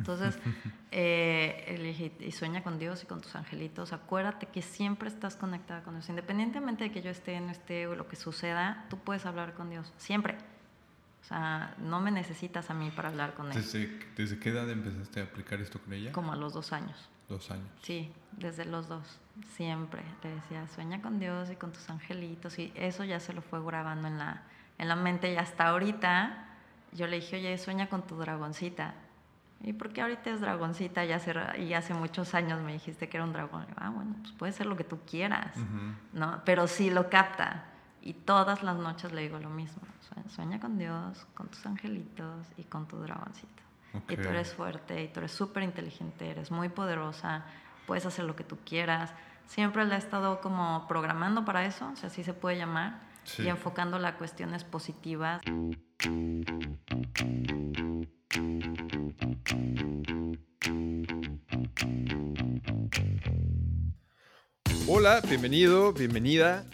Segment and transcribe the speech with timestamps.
[0.00, 0.38] Entonces,
[0.90, 3.92] eh, le dije, y sueña con Dios y con tus angelitos.
[3.92, 6.08] Acuérdate que siempre estás conectada con Dios.
[6.08, 9.68] Independientemente de que yo esté, no esté o lo que suceda, tú puedes hablar con
[9.68, 9.92] Dios.
[9.98, 10.38] Siempre.
[11.22, 13.54] O sea, no me necesitas a mí para hablar con Él.
[13.54, 13.86] ¿Desde,
[14.16, 16.12] ¿Desde qué edad empezaste a aplicar esto con ella?
[16.12, 17.10] Como a los dos años.
[17.28, 17.68] Dos años.
[17.82, 19.20] Sí, desde los dos.
[19.54, 20.02] Siempre.
[20.24, 22.58] Le decía, sueña con Dios y con tus angelitos.
[22.58, 24.44] Y eso ya se lo fue grabando en la,
[24.78, 25.30] en la mente.
[25.30, 26.46] Y hasta ahorita
[26.92, 28.94] yo le dije, oye, sueña con tu dragoncita.
[29.62, 31.04] ¿Y por qué ahorita es dragoncita?
[31.04, 33.66] Y hace, y hace muchos años me dijiste que era un dragón.
[33.76, 35.54] ah, bueno, pues puede ser lo que tú quieras,
[36.12, 36.40] ¿no?
[36.44, 37.64] Pero sí lo capta.
[38.02, 39.82] Y todas las noches le digo lo mismo.
[40.28, 43.62] Sueña con Dios, con tus angelitos y con tu dragoncito.
[44.08, 47.44] Y tú eres fuerte y tú eres súper inteligente, eres muy poderosa,
[47.86, 49.12] puedes hacer lo que tú quieras.
[49.46, 53.00] Siempre le he estado como programando para eso, o sea, así se puede llamar,
[53.38, 55.42] y enfocando a cuestiones positivas.
[64.86, 66.64] Hola, bienvenido, bienvenida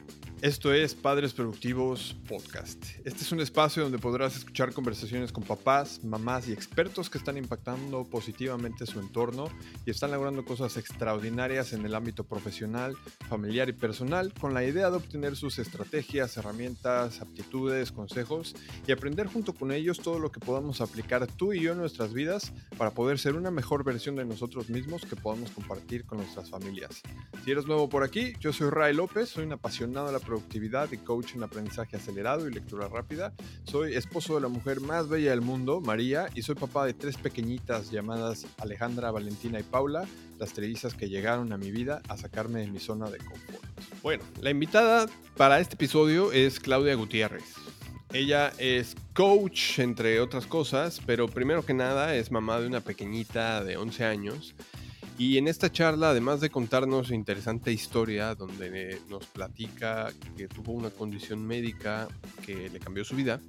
[0.43, 2.85] esto es Padres Productivos Podcast.
[3.05, 7.39] Este es un espacio donde podrás escuchar conversaciones con papás, mamás y expertos que están
[7.39, 9.49] impactando positivamente su entorno
[9.87, 12.97] y están logrando cosas extraordinarias en el ámbito profesional,
[13.29, 18.55] familiar y personal con la idea de obtener sus estrategias, herramientas, aptitudes, consejos
[18.87, 22.13] y aprender junto con ellos todo lo que podamos aplicar tú y yo en nuestras
[22.13, 26.51] vidas para poder ser una mejor versión de nosotros mismos que podamos compartir con nuestras
[26.51, 27.01] familias.
[27.45, 30.93] Si eres nuevo por aquí, yo soy Ray López, soy un apasionado de la productividad
[30.93, 33.33] y coach en aprendizaje acelerado y lectura rápida.
[33.65, 37.17] Soy esposo de la mujer más bella del mundo, María, y soy papá de tres
[37.17, 40.07] pequeñitas llamadas Alejandra, Valentina y Paula,
[40.39, 43.65] las trellizas que llegaron a mi vida a sacarme de mi zona de confort.
[44.03, 47.55] Bueno, la invitada para este episodio es Claudia Gutiérrez.
[48.13, 53.65] Ella es coach, entre otras cosas, pero primero que nada es mamá de una pequeñita
[53.65, 54.55] de 11 años
[55.19, 60.91] y en esta charla, además de contarnos interesante historia donde nos platica que tuvo una
[60.91, 62.09] condición médica
[62.45, 63.41] que le cambió su vida,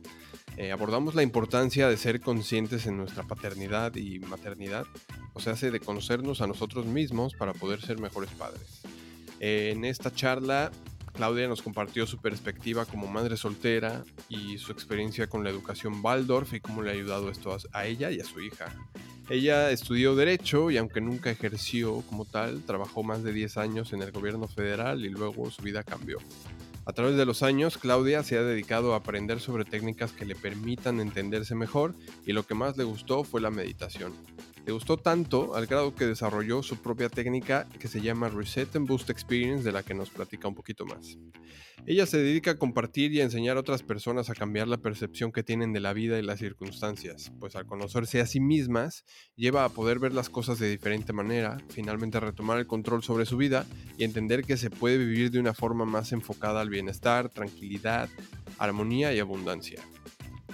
[0.55, 4.85] eh, abordamos la importancia de ser conscientes en nuestra paternidad y maternidad,
[5.33, 8.81] o sea, de conocernos a nosotros mismos para poder ser mejores padres.
[9.39, 10.71] en esta charla,
[11.13, 16.53] Claudia nos compartió su perspectiva como madre soltera y su experiencia con la educación Waldorf
[16.53, 18.73] y cómo le ha ayudado esto a ella y a su hija.
[19.29, 24.01] Ella estudió Derecho y aunque nunca ejerció como tal, trabajó más de 10 años en
[24.01, 26.19] el gobierno federal y luego su vida cambió.
[26.85, 30.35] A través de los años, Claudia se ha dedicado a aprender sobre técnicas que le
[30.35, 31.93] permitan entenderse mejor
[32.25, 34.13] y lo que más le gustó fue la meditación.
[34.67, 38.85] Le gustó tanto al grado que desarrolló su propia técnica que se llama Reset and
[38.85, 41.17] Boost Experience, de la que nos platica un poquito más.
[41.85, 45.31] Ella se dedica a compartir y a enseñar a otras personas a cambiar la percepción
[45.31, 49.05] que tienen de la vida y las circunstancias, pues al conocerse a sí mismas,
[49.37, 53.37] lleva a poder ver las cosas de diferente manera, finalmente retomar el control sobre su
[53.37, 53.65] vida
[53.97, 58.09] y entender que se puede vivir de una forma más enfocada al bienestar, tranquilidad,
[58.57, 59.81] armonía y abundancia.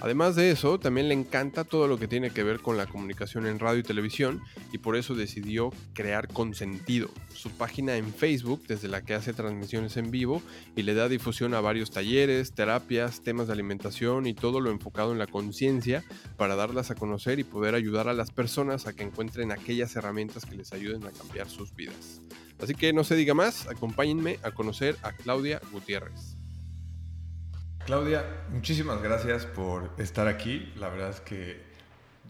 [0.01, 3.45] Además de eso, también le encanta todo lo que tiene que ver con la comunicación
[3.45, 8.87] en radio y televisión y por eso decidió crear Consentido, su página en Facebook desde
[8.87, 10.41] la que hace transmisiones en vivo
[10.75, 15.11] y le da difusión a varios talleres, terapias, temas de alimentación y todo lo enfocado
[15.11, 16.03] en la conciencia
[16.37, 20.45] para darlas a conocer y poder ayudar a las personas a que encuentren aquellas herramientas
[20.45, 22.21] que les ayuden a cambiar sus vidas.
[22.59, 26.32] Así que no se diga más, acompáñenme a conocer a Claudia Gutiérrez.
[27.85, 30.71] Claudia, muchísimas gracias por estar aquí.
[30.77, 31.61] La verdad es que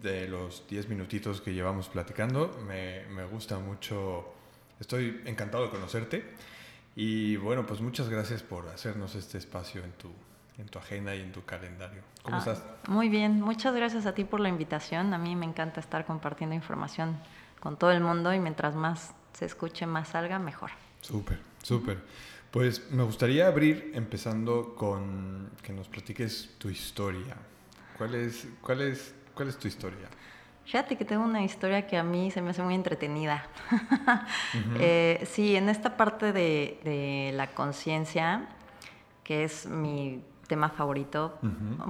[0.02, 4.34] de los 10 minutitos que llevamos platicando, me, me, gusta mucho,
[4.80, 6.26] estoy encantado de conocerte.
[6.96, 10.10] Y bueno, pues muchas gracias por hacernos este espacio en tu,
[10.58, 12.02] en tu agenda y en tu calendario.
[12.24, 12.64] ¿Cómo ah, estás?
[12.88, 15.14] Muy bien, muchas gracias a ti por la invitación.
[15.14, 17.16] A mí me encanta estar compartiendo información
[17.60, 20.72] con todo el mundo y mientras más se escuche, más salga, mejor.
[21.02, 22.00] Súper, súper.
[22.54, 27.36] Pues me gustaría abrir empezando con que nos platiques tu historia.
[27.98, 30.08] ¿Cuál es, cuál es, cuál es tu historia?
[30.64, 33.48] Fíjate que tengo una historia que a mí se me hace muy entretenida.
[34.80, 38.48] Eh, sí, en esta parte de, de la conciencia,
[39.24, 41.40] que es mi tema favorito,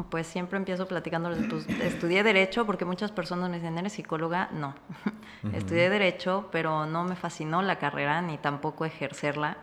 [0.09, 4.47] pues siempre empiezo platicando, pues, estudié derecho porque muchas personas me dicen, ¿eres psicóloga?
[4.53, 4.75] No,
[5.53, 9.57] estudié derecho, pero no me fascinó la carrera ni tampoco ejercerla.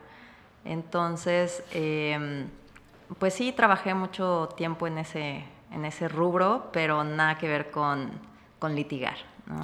[0.64, 2.46] Entonces, em,
[3.18, 8.10] pues sí, trabajé mucho tiempo en ese, en ese rubro, pero nada que ver con,
[8.58, 9.16] con litigar.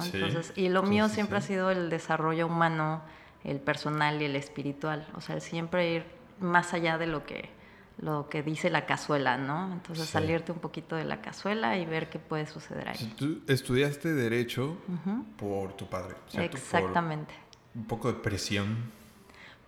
[0.03, 3.01] Entonces, y lo mío siempre ha sido el desarrollo humano,
[3.43, 5.07] el personal y el espiritual.
[5.15, 6.05] O sea, el siempre ir
[6.39, 7.55] más allá de lo que
[7.99, 9.73] lo que dice la cazuela, ¿no?
[9.73, 10.11] Entonces Sí.
[10.11, 13.13] salirte un poquito de la cazuela y ver qué puede suceder ahí.
[13.17, 14.77] Tú estudiaste Derecho
[15.37, 16.51] por tu padre, ¿cierto?
[16.51, 17.33] Por Exactamente.
[17.73, 18.91] un poco de presión.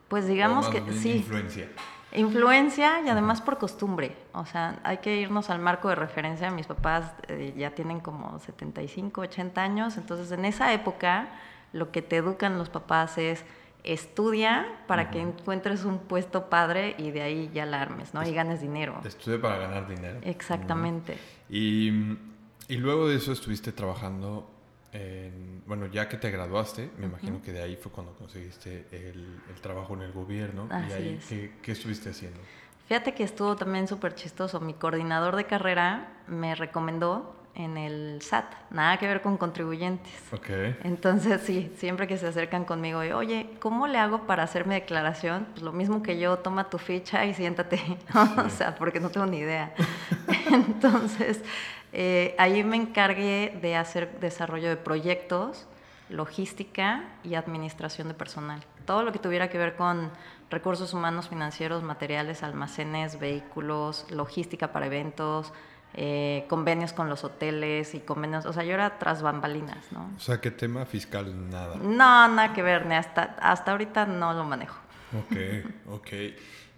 [0.09, 1.17] Pues digamos que sí.
[1.17, 1.69] Influencia.
[2.11, 4.15] Influencia y además por costumbre.
[4.33, 6.50] O sea, hay que irnos al marco de referencia.
[6.50, 9.97] Mis papás eh, ya tienen como 75, 80 años.
[9.97, 11.29] Entonces, en esa época,
[11.71, 13.45] lo que te educan los papás es
[13.83, 18.27] estudia para que encuentres un puesto padre y de ahí ya la armes, ¿no?
[18.27, 19.00] Y ganes dinero.
[19.05, 20.19] Estudié para ganar dinero.
[20.23, 21.17] Exactamente.
[21.50, 22.17] Y,
[22.67, 24.50] y luego de eso estuviste trabajando
[24.91, 29.41] en, bueno, ya que te graduaste, me imagino que de ahí fue cuando conseguiste el,
[29.50, 30.68] el trabajo en el gobierno.
[30.69, 31.25] y Así ahí, es.
[31.27, 32.39] ¿qué, qué estuviste haciendo?
[32.88, 34.59] Fíjate que estuvo también súper chistoso.
[34.59, 40.13] Mi coordinador de carrera me recomendó en el SAT, nada que ver con contribuyentes.
[40.31, 40.50] Ok.
[40.83, 44.75] Entonces, sí, siempre que se acercan conmigo, y, oye, ¿cómo le hago para hacer mi
[44.75, 45.45] declaración?
[45.51, 47.80] Pues lo mismo que yo, toma tu ficha y siéntate.
[48.45, 49.74] o sea, porque no tengo ni idea.
[50.51, 51.41] Entonces,
[51.91, 55.68] eh, ahí me encargué de hacer desarrollo de proyectos,
[56.09, 58.63] logística y administración de personal.
[58.86, 60.12] Todo lo que tuviera que ver con
[60.50, 65.53] recursos humanos, financieros, materiales, almacenes, vehículos, logística para eventos,
[65.95, 70.12] eh, convenios con los hoteles y convenios, o sea, yo era tras bambalinas, ¿no?
[70.15, 71.50] O sea, ¿qué tema fiscal?
[71.50, 71.75] Nada.
[71.77, 74.80] No, nada que ver, ni hasta, hasta ahorita no lo manejo.
[75.18, 75.36] Ok,
[75.88, 76.07] ok.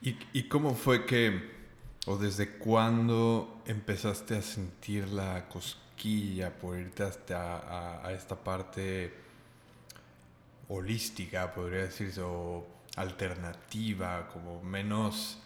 [0.02, 1.61] ¿Y, ¿Y cómo fue que,
[2.07, 9.13] o desde cuándo empezaste a sentir la cosquilla por irte hasta a, a esta parte
[10.68, 12.65] holística, podría decirse, o
[12.95, 15.39] alternativa, como menos,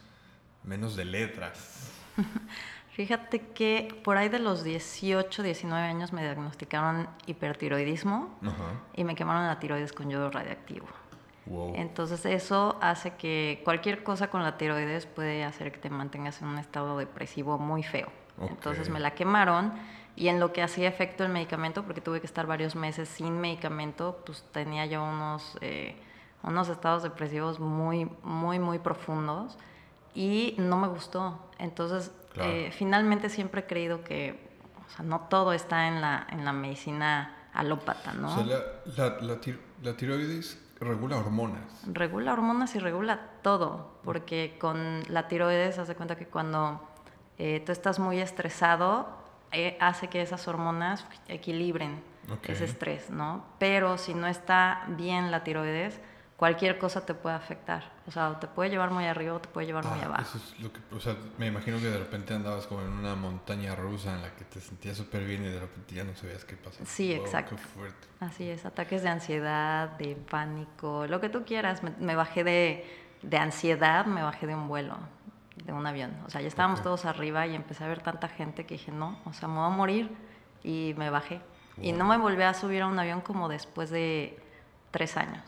[0.64, 1.92] menos de letras?
[2.96, 8.40] Fíjate que por ahí de los 18, 19 años me diagnosticaron hipertiroidismo
[8.94, 10.88] y me quemaron la tiroides con yodo radiactivo.
[11.48, 11.74] Wow.
[11.76, 16.48] Entonces eso hace que cualquier cosa con la tiroides puede hacer que te mantengas en
[16.48, 18.08] un estado depresivo muy feo.
[18.40, 18.50] Ok.
[18.52, 19.74] Entonces me la quemaron
[20.16, 23.40] y en lo que hacía efecto el medicamento, porque tuve que estar varios meses sin
[23.40, 25.96] medicamento, pues tenía yo unos, eh,
[26.44, 29.58] unos estados depresivos muy, muy, muy profundos
[30.14, 31.40] y no me gustó.
[31.60, 32.50] Entonces Claro.
[32.52, 34.38] eh, finalmente siempre he creído que
[34.86, 38.28] o sea, no todo está en la, en la medicina alópata, ¿no?
[38.30, 38.60] O sea, la,
[38.98, 41.84] la, la, tir- la tiroides regula hormonas.
[41.88, 46.82] Regula hormonas y regula todo, porque con la tiroides, haz de cuenta que cuando
[47.38, 49.08] eh, tú estás muy estresado,
[49.52, 52.04] eh, hace que esas hormonas equilibren
[52.48, 53.46] ese estrés, ¿no?
[53.60, 56.02] Pero si no está bien la tiroides,
[56.38, 57.92] cualquier cosa te puede afectar.
[58.08, 60.22] O sea, o te puede llevar muy arriba o te puede llevar muy Ah, abajo.
[60.24, 63.16] Eso es lo que, o sea, me imagino que de repente andabas como en una
[63.16, 66.44] montaña rusa en la que te sentías súper bien y de repente ya no sabías
[66.46, 66.86] qué pasaba.
[66.86, 67.56] Sí, Wow, exacto.
[67.56, 68.08] Qué fuerte.
[68.20, 71.84] Así es, ataques de ansiedad, de pánico, lo que tú quieras.
[71.84, 72.86] Me, me bajé de,
[73.22, 74.98] de ansiedad, me bajé de un vuelo,
[75.64, 76.12] de un avión.
[76.28, 79.20] O sea, ya estábamos todos arriba y empecé a ver tanta gente que dije, no,
[79.26, 80.12] o sea, me voy a morir.
[80.64, 81.40] Y me bajé.
[81.82, 84.40] Y no me volví a subir a un avión como después de
[84.92, 85.44] tres años.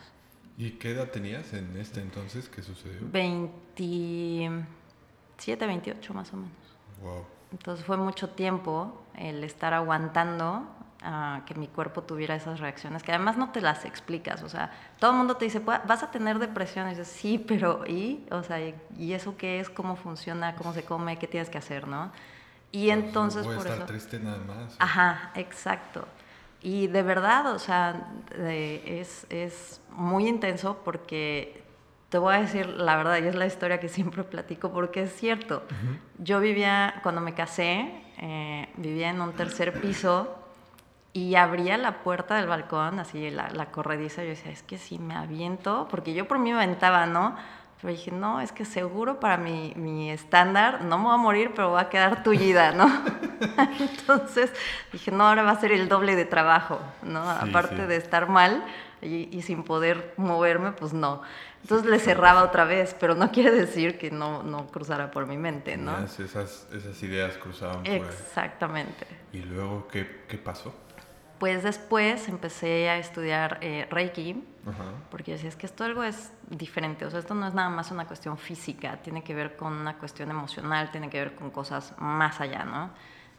[0.58, 2.98] ¿Y qué edad tenías en este entonces que sucedió?
[3.12, 6.50] 27, 28 más o menos.
[7.00, 7.24] Wow.
[7.52, 10.66] Entonces fue mucho tiempo el estar aguantando
[11.00, 14.42] a que mi cuerpo tuviera esas reacciones, que además no te las explicas.
[14.42, 16.88] O sea, todo el mundo te dice, "Pues, vas a tener depresión.
[16.88, 18.26] Y dices, sí, pero ¿y?
[18.32, 19.70] O sea, ¿y- ¿y eso qué es?
[19.70, 20.56] ¿Cómo funciona?
[20.56, 21.16] ¿Cómo se come?
[21.18, 21.86] ¿Qué tienes que hacer?
[21.86, 22.10] ¿No?
[22.72, 23.86] Y entonces Voy a por estar eso...
[23.86, 24.74] triste nada más.
[24.80, 26.04] Ajá, exacto.
[26.60, 31.62] Y de verdad, o sea, de- es, es muy intenso porque
[32.08, 35.14] te voy a decir la verdad, y es la historia que siempre platico porque es
[35.14, 35.62] cierto.
[36.18, 40.34] Yo vivía, cuando me casé, eh, vivía en un tercer piso
[41.12, 44.78] y abría la puerta del balcón, así la, la corrediza, y yo decía, es que
[44.78, 47.36] si me aviento, porque yo por mí me aventaba, ¿no?
[47.80, 51.52] Pero dije, no, es que seguro para mi, mi estándar no me voy a morir,
[51.54, 52.86] pero voy a quedar tullida, ¿no?
[53.78, 54.52] Entonces
[54.92, 57.22] dije, no, ahora va a ser el doble de trabajo, ¿no?
[57.40, 57.82] Sí, Aparte sí.
[57.82, 58.64] de estar mal
[59.00, 61.22] y, y sin poder moverme, pues no.
[61.62, 65.36] Entonces le cerraba otra vez, pero no quiere decir que no, no cruzara por mi
[65.36, 65.96] mente, ¿no?
[66.04, 67.96] Esas, esas ideas cruzaban por ahí.
[67.96, 69.06] Exactamente.
[69.32, 70.74] ¿Y luego qué, qué pasó?
[71.38, 74.84] Pues después empecé a estudiar eh, Reiki, Ajá.
[75.10, 77.90] porque decía, es que esto algo es diferente, o sea, esto no es nada más
[77.90, 81.94] una cuestión física, tiene que ver con una cuestión emocional, tiene que ver con cosas
[81.98, 82.90] más allá, ¿no?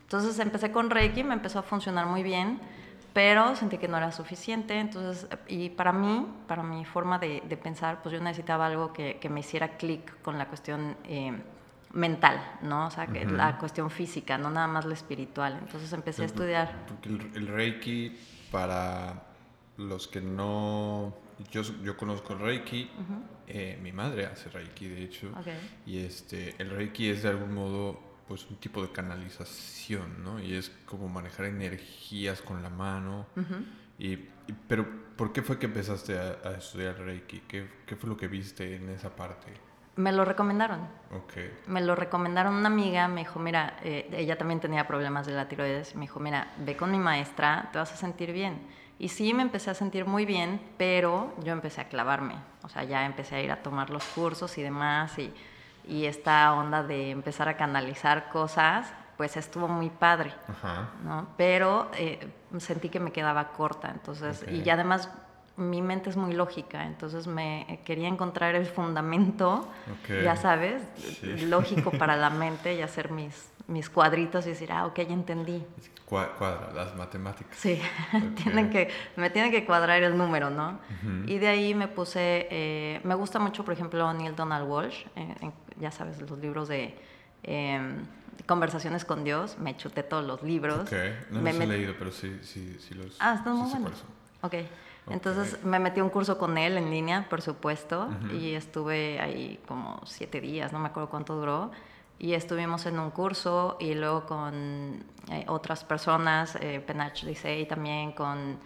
[0.04, 2.60] Entonces empecé con Reiki, me empezó a funcionar muy bien,
[3.14, 7.58] pero sentí que no era suficiente, entonces, y para mí, para mi forma de, de
[7.58, 11.34] pensar, pues yo necesitaba algo que, que me hiciera clic con la cuestión eh,
[11.94, 12.86] mental, ¿no?
[12.88, 13.36] O sea, que Ujú.
[13.36, 15.58] la cuestión física, no nada más la espiritual.
[15.62, 18.18] Entonces empecé a Sí, por- estudiar Porque el, el Reiki
[18.52, 19.24] para
[19.78, 21.14] los que no...
[21.52, 22.90] Yo, yo conozco el Reiki,
[23.48, 25.32] eh, mi madre hace Reiki, de hecho,
[25.86, 30.40] y este, el Reiki es de algún modo pues un tipo de canalización, ¿no?
[30.40, 33.26] Y es como manejar energías con la mano.
[33.98, 34.18] y,
[34.68, 37.42] pero, ¿por qué fue que empezaste a, estudiar Reiki?
[37.48, 39.52] ¿Qué, ¿Qué, fue lo que viste en esa parte?
[39.96, 40.88] Me lo recomendaron.
[41.24, 41.52] Okay.
[41.68, 45.48] Me lo recomendaron una amiga, me dijo, mira, eh, ella también tenía problemas de la
[45.48, 48.62] tiroides, me dijo, mira, ve con mi maestra, te vas a sentir bien.
[49.00, 52.36] Y sí, me empecé a sentir muy bien, pero yo empecé a clavarme.
[52.64, 55.18] O sea, ya empecé a ir a tomar los cursos y demás.
[55.18, 55.34] Y,
[55.88, 60.34] y esta onda de empezar a canalizar cosas, pues estuvo muy padre.
[60.48, 60.90] Ajá.
[61.04, 61.28] ¿no?
[61.38, 62.28] Pero eh,
[62.58, 63.90] sentí que me quedaba corta.
[63.90, 65.10] Entonces, y además
[65.60, 69.68] mi mente es muy lógica, entonces me quería encontrar el fundamento,
[70.08, 70.82] ya sabes,
[71.22, 75.66] lógico para la mente y hacer mis, mis cuadritos y decir, ah, ok, ya entendí.
[76.10, 77.56] Cuadra, las matemáticas.
[77.56, 77.80] Sí,
[78.44, 80.80] tienen que, me tiene que cuadrar el número, ¿no?
[81.28, 85.52] Y de ahí me puse, eh, me gusta mucho, por ejemplo, Neil Donald Walsh, eh,
[85.80, 86.98] ya sabes, los libros de...
[87.44, 88.06] Em,
[88.46, 90.82] conversaciones con Dios, me chuté todos los libros.
[90.82, 90.94] Ok,
[91.32, 93.18] no los he leído, pero sí, sí, sí los...
[93.20, 94.04] Ah, están muy buenos.
[94.42, 94.56] Ok.
[95.10, 99.60] Entonces me metí a un curso con él en línea, por supuesto, y estuve ahí
[99.68, 101.72] como siete días, no me acuerdo cuánto duró,
[102.20, 108.12] y estuvimos en un curso y luego con eh, otras personas, eh, Penach Licey también,
[108.12, 108.60] con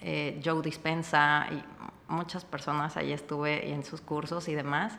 [0.00, 1.62] eh, Joe Dispensa y
[2.08, 4.98] muchas personas ahí estuve en sus cursos y demás.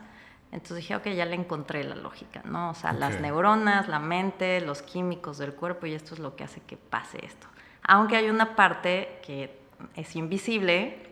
[0.52, 2.70] Entonces dije, ok, ya le encontré la lógica, ¿no?
[2.70, 6.44] O sea, las neuronas, la mente, los químicos del cuerpo y esto es lo que
[6.44, 7.48] hace que pase esto
[7.86, 9.58] aunque hay una parte que
[9.94, 11.05] es invisible,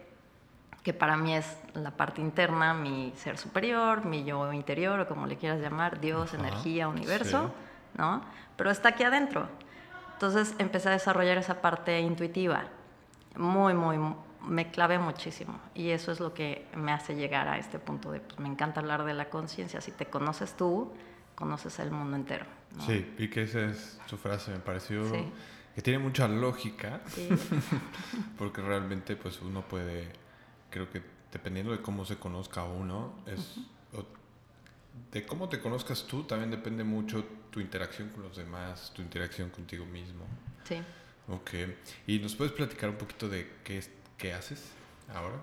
[0.84, 5.26] que para mí es la parte interna, mi ser superior, mi yo interior, o como
[5.26, 7.52] le quieras llamar, Dios, energía, universo,
[7.96, 8.22] ¿no?
[8.56, 9.48] Pero está aquí adentro.
[10.12, 12.66] Entonces empecé a desarrollar esa parte intuitiva,
[13.36, 13.98] muy, muy,
[14.46, 15.58] me clavé muchísimo.
[15.74, 18.80] Y eso es lo que me hace llegar a este punto de, pues me encanta
[18.80, 19.80] hablar de la conciencia.
[19.80, 20.92] Si te conoces tú,
[21.34, 22.44] conoces el mundo entero.
[22.86, 25.04] Sí, y que esa es su frase, me pareció...
[25.10, 25.32] Sí
[25.74, 27.00] que tiene mucha lógica,
[28.38, 30.08] porque realmente pues uno puede,
[30.74, 31.00] creo que
[31.32, 33.60] dependiendo de cómo se conozca uno, es,
[35.12, 39.50] de cómo te conozcas tú también depende mucho tu interacción con los demás, tu interacción
[39.50, 40.24] contigo mismo.
[40.64, 40.82] Sí.
[41.28, 41.50] Ok,
[42.08, 43.84] ¿y nos puedes platicar un poquito de qué,
[44.18, 44.72] qué haces
[45.14, 45.36] ahora?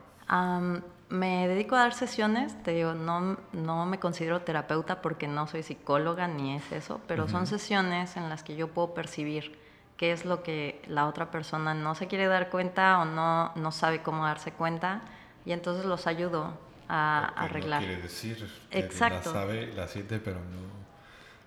[1.10, 5.62] me dedico a dar sesiones, te digo, no, no me considero terapeuta porque no soy
[5.62, 9.58] psicóloga ni es eso, pero son sesiones en las que yo puedo percibir
[9.98, 13.72] qué es lo que la otra persona no se quiere dar cuenta o no, no
[13.74, 15.02] sabe cómo darse cuenta
[15.46, 16.54] y entonces los ayudo
[16.88, 17.82] a, arreglar.
[17.82, 19.34] No quiere decir Exacto.
[19.34, 20.40] la sabe, la siente, pero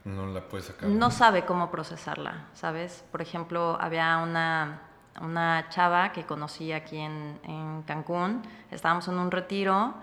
[0.05, 0.89] no, no la puede sacar.
[0.89, 3.05] No sabe cómo procesarla, ¿sabes?
[3.11, 4.81] Por ejemplo, había una,
[5.21, 9.95] una chava que conocí aquí en, en Cancún, estábamos en un retiro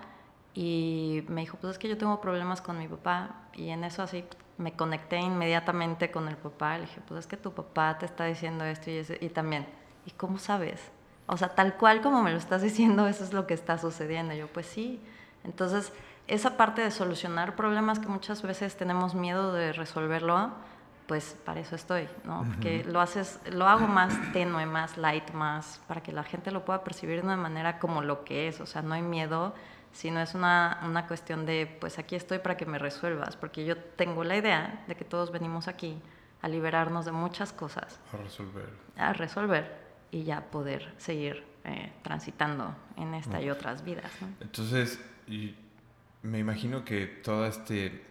[0.54, 4.04] y me dijo, pues es que yo tengo problemas con mi papá y en eso
[4.04, 4.26] así
[4.58, 6.76] me conecté inmediatamente con el papá.
[6.76, 9.66] Le dije, pues es que tu papá te está diciendo esto y, y también,
[10.06, 10.92] ¿y cómo sabes?
[11.32, 14.34] O sea, tal cual como me lo estás diciendo, eso es lo que está sucediendo.
[14.34, 15.00] yo, pues sí.
[15.46, 15.94] Entonces,
[16.28, 20.52] esa parte de solucionar problemas que muchas veces tenemos miedo de resolverlo,
[21.08, 22.44] pues para eso estoy, ¿no?
[22.44, 26.66] Porque lo haces, lo hago más tenue, más light, más para que la gente lo
[26.66, 29.56] pueda percibir de una manera como lo que es, o sea, no hay miedo,
[29.94, 33.78] sino es una, una, cuestión de, pues aquí estoy para que me resuelvas, porque yo
[33.78, 36.02] tengo la idea de que todos venimos aquí
[36.42, 38.00] a liberarnos de muchas cosas.
[38.14, 38.70] A resolver.
[38.98, 39.81] A resolver
[40.12, 44.12] y ya poder seguir eh, transitando en esta y otras vidas.
[44.40, 45.00] Entonces,
[46.24, 48.04] me imagino que toda este,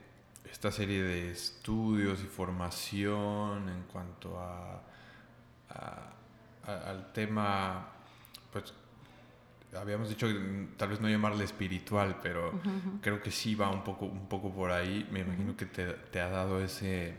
[0.50, 4.83] esta serie de estudios y formación en cuanto a,
[6.66, 7.88] al tema,
[8.52, 8.73] pues
[9.76, 10.26] habíamos dicho
[10.76, 12.52] tal vez no llamarle espiritual, pero
[13.00, 15.09] creo que sí va un poco, un poco por ahí.
[15.11, 17.14] Me imagino que te, te, ha dado ese,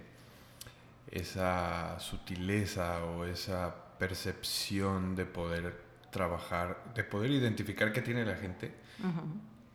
[1.09, 5.79] esa sutileza o esa percepción de poder
[6.09, 8.73] trabajar, de poder identificar qué tiene la gente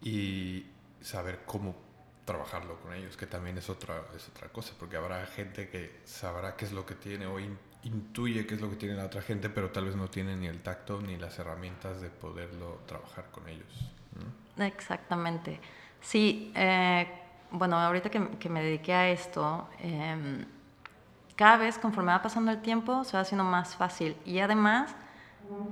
[0.02, 0.66] y
[1.00, 1.76] saber cómo
[2.24, 6.56] trabajarlo con ellos, que también es otra, es otra cosa, porque habrá gente que sabrá
[6.56, 7.38] qué es lo que tiene o
[7.84, 10.48] intuye qué es lo que tiene la otra gente, pero tal vez no tiene ni
[10.48, 13.92] el tacto ni las herramientas de poderlo trabajar con ellos.
[14.58, 15.60] Exactamente.
[16.00, 17.06] Sí, eh,
[17.52, 20.44] bueno, ahorita que, que, me dediqué a esto, eh,
[21.36, 24.94] cada vez conforme va pasando el tiempo se va haciendo más fácil y además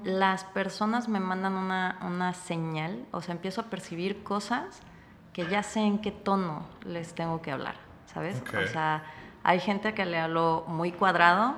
[0.05, 4.81] las personas me mandan una, una señal, o sea, empiezo a percibir cosas
[5.33, 7.75] que ya sé en qué tono les tengo que hablar,
[8.07, 8.41] ¿sabes?
[8.57, 9.03] O sea,
[9.43, 11.57] hay gente que le hablo muy cuadrado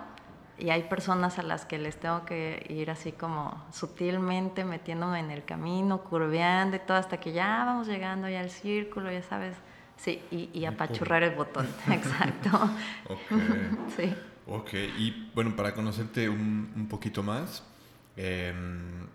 [0.59, 5.31] y hay personas a las que les tengo que ir así como sutilmente metiéndome en
[5.31, 9.57] el camino, curveando y todo hasta que ya vamos llegando ya al círculo, ya sabes.
[9.97, 12.51] Sí, y, apachurrar el botón, exacto.
[13.09, 13.41] ok.
[13.97, 14.15] sí.
[14.47, 17.65] Ok, y bueno, para conocerte un, un poquito más,
[18.17, 19.07] em,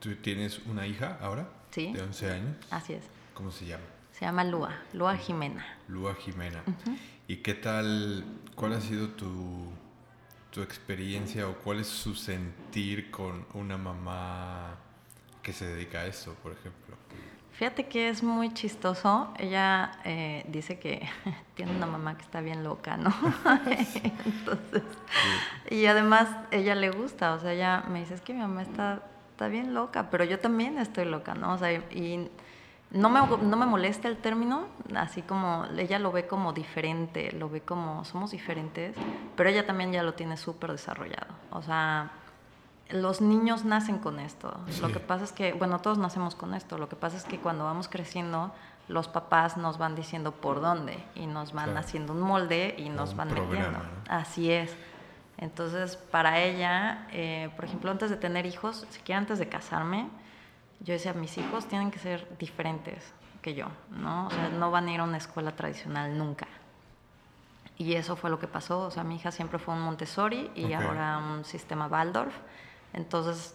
[0.00, 1.48] ¿tú tienes una hija ahora?
[1.70, 1.92] Sí.
[1.92, 2.56] De 11 años.
[2.70, 3.04] Así es.
[3.34, 3.84] ¿Cómo se llama?
[4.12, 5.64] Se llama Lua, Lua Jimena.
[5.88, 6.62] Lua Jimena.
[7.28, 9.72] ¿Y qué tal, cuál ha sido tu,
[10.50, 14.76] tu experiencia o cuál es su sentir con una mamá
[15.42, 16.96] que se dedica a eso, por ejemplo?
[17.52, 19.32] Fíjate que es muy chistoso.
[19.38, 21.06] Ella eh, dice que
[21.54, 23.10] tiene una mamá que está bien loca, ¿no?
[24.24, 24.82] Entonces,
[25.70, 29.02] y además ella le gusta, o sea, ella me dice, es que mi mamá está,
[29.30, 31.52] está bien loca, pero yo también estoy loca, ¿no?
[31.52, 32.28] O sea, y
[32.90, 37.48] no me, no me molesta el término, así como ella lo ve como diferente, lo
[37.48, 38.96] ve como somos diferentes,
[39.36, 41.32] pero ella también ya lo tiene súper desarrollado.
[41.50, 42.10] O sea,
[42.92, 44.54] los niños nacen con esto.
[44.80, 46.78] Lo que pasa es que, bueno, todos nacemos con esto.
[46.78, 48.52] Lo que pasa es que cuando vamos creciendo,
[48.88, 53.16] los papás nos van diciendo por dónde y nos van haciendo un molde y nos
[53.16, 53.78] van metiendo.
[54.08, 54.76] Así es.
[55.38, 60.08] Entonces, para ella, eh, por ejemplo, antes de tener hijos, siquiera antes de casarme,
[60.80, 64.28] yo decía, mis hijos tienen que ser diferentes que yo, ¿no?
[64.28, 66.46] O sea, no van a ir a una escuela tradicional nunca.
[67.76, 68.82] Y eso fue lo que pasó.
[68.82, 72.34] O sea, mi hija siempre fue un Montessori y ahora un sistema Waldorf.
[72.92, 73.54] Entonces,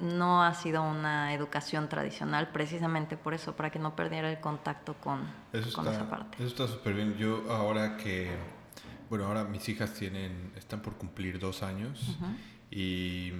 [0.00, 4.94] no ha sido una educación tradicional precisamente por eso, para que no perdiera el contacto
[4.94, 5.20] con,
[5.74, 6.36] con esa parte.
[6.38, 7.16] Eso está súper bien.
[7.16, 8.30] Yo ahora que,
[9.08, 12.18] bueno, ahora mis hijas tienen, están por cumplir dos años
[12.70, 13.32] y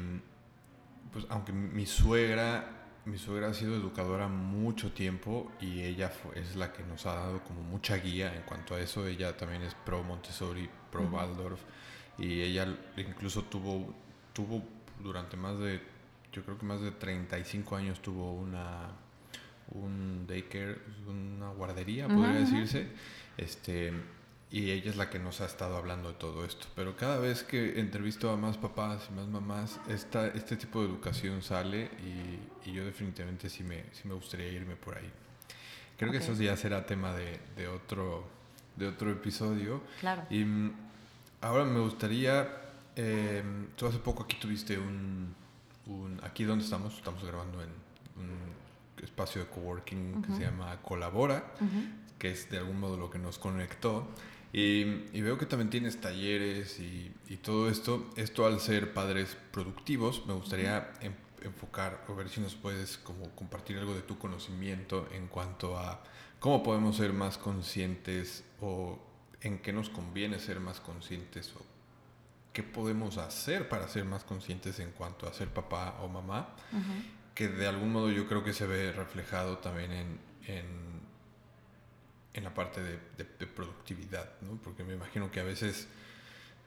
[1.12, 6.72] pues aunque mi suegra mi suegra ha sido educadora mucho tiempo y ella es la
[6.72, 9.06] que nos ha dado como mucha guía en cuanto a eso.
[9.06, 11.60] Ella también es pro Montessori, pro Waldorf
[12.16, 13.94] y ella incluso tuvo,
[14.32, 14.62] tuvo
[15.02, 15.80] durante más de,
[16.32, 18.88] yo creo que más de 35 años tuvo una,
[19.72, 22.88] un daycare, una guardería, podría decirse.
[23.36, 23.92] Este,
[24.50, 26.68] y ella es la que nos ha estado hablando de todo esto.
[26.76, 30.86] Pero cada vez que entrevisto a más papás y más mamás, esta, este tipo de
[30.86, 31.90] educación sale
[32.64, 35.10] y, yo definitivamente sí me, sí me gustaría irme por ahí.
[35.98, 38.26] Creo que eso ya será tema de, de, otro,
[38.76, 39.82] de otro episodio.
[40.00, 40.22] Claro.
[40.30, 40.72] Y mm,
[41.40, 42.48] ahora me gustaría,
[42.96, 45.34] em, tú hace poco aquí tuviste un,
[45.86, 47.70] un, aquí donde estamos, estamos grabando en
[48.16, 48.54] un
[49.02, 51.52] espacio de coworking que se llama Colabora,
[52.18, 54.08] que es de algún modo lo que nos conectó.
[54.52, 54.84] Y,
[55.20, 58.10] veo que también tienes talleres y, todo esto.
[58.16, 60.92] Esto al ser padres productivos, me gustaría
[61.42, 66.02] enfocar o ver si nos puedes como compartir algo de tu conocimiento en cuanto a
[66.38, 68.98] cómo podemos ser más conscientes o
[69.40, 71.73] en qué nos conviene ser más conscientes o
[72.54, 76.56] qué podemos hacer para ser más conscientes en cuanto a ser papá o mamá,
[77.34, 80.94] que de algún modo yo creo que se ve reflejado también en
[82.34, 84.58] en la parte de, productividad, ¿no?
[84.62, 85.86] Porque me imagino que a veces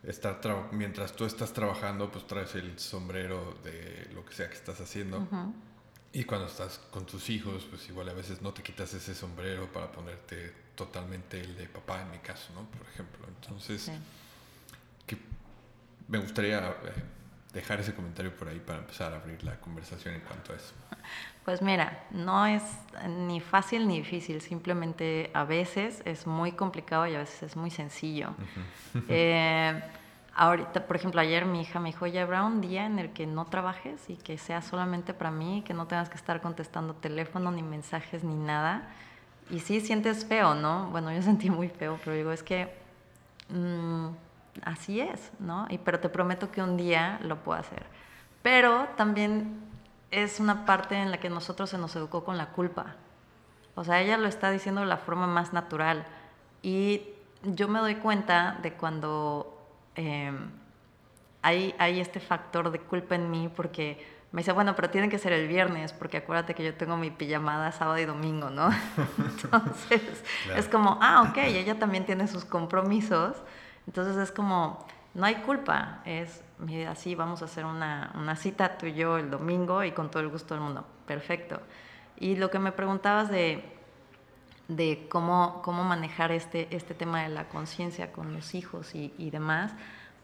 [0.04, 0.40] estar
[0.72, 5.28] mientras tú estás trabajando, pues traes el sombrero de lo que sea que estás haciendo.
[6.14, 9.72] Y cuando estás con tus hijos, pues igual a veces no te quitas ese sombrero
[9.72, 12.66] para ponerte totalmente el de papá, en mi caso, ¿no?
[12.72, 13.28] Por ejemplo.
[13.28, 13.92] Entonces,
[15.06, 15.18] que
[16.08, 16.74] me gustaría eh,
[17.54, 20.74] dejar ese comentario por ahí para empezar a abrir la conversación en cuanto a eso.
[21.44, 22.62] Pues mira, no es
[23.26, 27.72] ni fácil ni difícil, simplemente a veces es muy complicado y a veces es muy
[27.72, 28.32] sencillo.
[29.10, 29.80] Eh,
[30.36, 33.28] ahorita, por ejemplo, ayer mi hija me dijo, ya habrá un día en el que
[33.28, 37.52] no trabajes y que sea solamente para mí, que no tengas que estar contestando teléfono,
[37.52, 38.90] ni mensajes, ni nada.
[39.50, 40.90] Y sí sientes feo, ¿no?
[40.90, 42.74] Bueno, yo sentí muy feo, pero digo, es que
[43.50, 44.08] mm,
[44.64, 45.68] así es, ¿no?
[45.70, 47.86] Y, pero te prometo que un día lo puedo hacer.
[48.42, 49.60] Pero también
[50.12, 52.96] es una parte en la que nosotros se nos educó con la culpa.
[53.76, 56.06] O sea, ella lo está diciendo de la forma más natural.
[56.62, 57.04] Y
[57.44, 60.50] yo me doy cuenta de cuando em,
[61.42, 65.18] hay, hay este factor de culpa en mí porque me dice, bueno, pero tiene que
[65.20, 68.70] ser el viernes, porque acuérdate que yo tengo mi pijamada sábado y domingo, ¿no?
[69.18, 70.24] Entonces,
[70.56, 73.38] es como, ah, ok, ella también tiene sus compromisos.
[73.88, 78.78] Entonces es como, no hay culpa, es, mira, sí, vamos a hacer una, una, cita
[78.78, 80.86] tú y yo el domingo y con todo el gusto del mundo.
[81.06, 81.62] Perfecto.
[82.20, 83.64] Y lo que me preguntabas de,
[84.68, 89.72] de cómo, cómo manejar este, este tema de la conciencia con los hijos y, demás,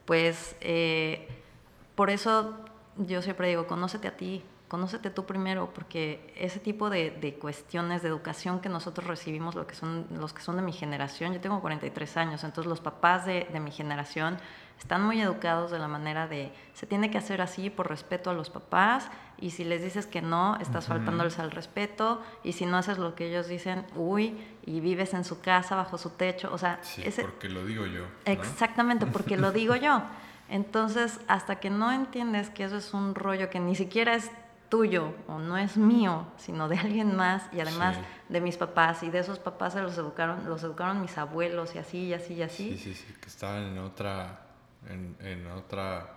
[0.06, 1.28] pues eh,
[1.96, 2.58] por eso
[2.98, 8.02] yo siempre digo, conócete a ti, conócete tú primero, porque ese tipo de, de, cuestiones
[8.02, 11.40] de educación que nosotros recibimos, lo que son, los que son de mi generación, yo
[11.40, 14.40] tengo 43 años, entonces los papás de, de mi generación
[14.80, 18.34] están muy educados de la manera de, se tiene que hacer así por respeto a
[18.34, 22.76] los papás, y si les dices que no, estás faltándoles al respeto, y si no
[22.78, 26.58] haces lo que ellos dicen, uy, y vives en su casa, bajo su techo, o
[26.58, 26.80] sea...
[26.82, 28.06] Sí, porque lo digo yo.
[28.26, 30.02] Exactamente, porque lo digo yo.
[30.50, 34.32] Entonces, hasta que no entiendes que eso es un rollo que ni siquiera es
[34.74, 37.96] tuyo o no es mío, sino de alguien más y además
[38.28, 41.78] de mis papás y de esos papás se los educaron, los educaron mis abuelos y
[41.78, 42.70] así y así y así.
[42.72, 44.40] Sí, sí, sí, que estaban en otra,
[44.90, 46.08] en, en otra,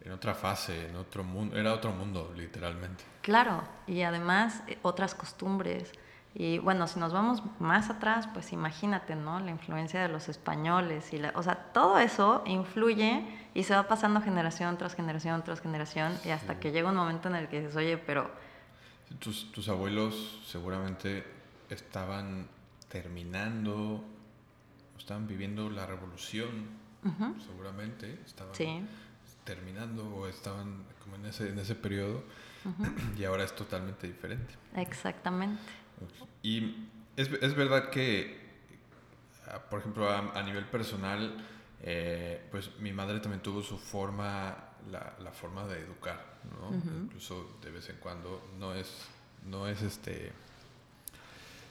[0.00, 3.04] en otra fase, en otro mundo, era otro mundo literalmente.
[3.22, 5.92] Claro, y además eh, otras costumbres,
[6.34, 9.40] y bueno, si nos vamos más atrás, pues imagínate, ¿no?
[9.40, 13.88] La influencia de los españoles y la, o sea, todo eso influye y se va
[13.88, 17.60] pasando generación tras generación tras generación y hasta que llega un momento en el que
[17.60, 18.30] dices, oye, pero...
[19.18, 21.24] Tus, tus abuelos seguramente
[21.68, 22.46] estaban
[22.88, 24.04] terminando,
[24.96, 26.78] estaban viviendo la revolución,
[27.44, 28.52] seguramente, estaban
[29.44, 32.22] terminando o estaban como en ese, en ese periodo
[33.18, 34.54] y ahora es totalmente diferente.
[34.76, 35.62] Exactamente.
[36.42, 38.38] Y es, es verdad que,
[39.48, 41.44] ah, por ejemplo, a, nivel personal,
[41.82, 44.56] eh, pues mi madre también tuvo su forma,
[44.90, 46.74] la, la forma de educar, ¿no?
[47.02, 49.06] Incluso de vez en cuando no es,
[49.46, 50.32] no es este,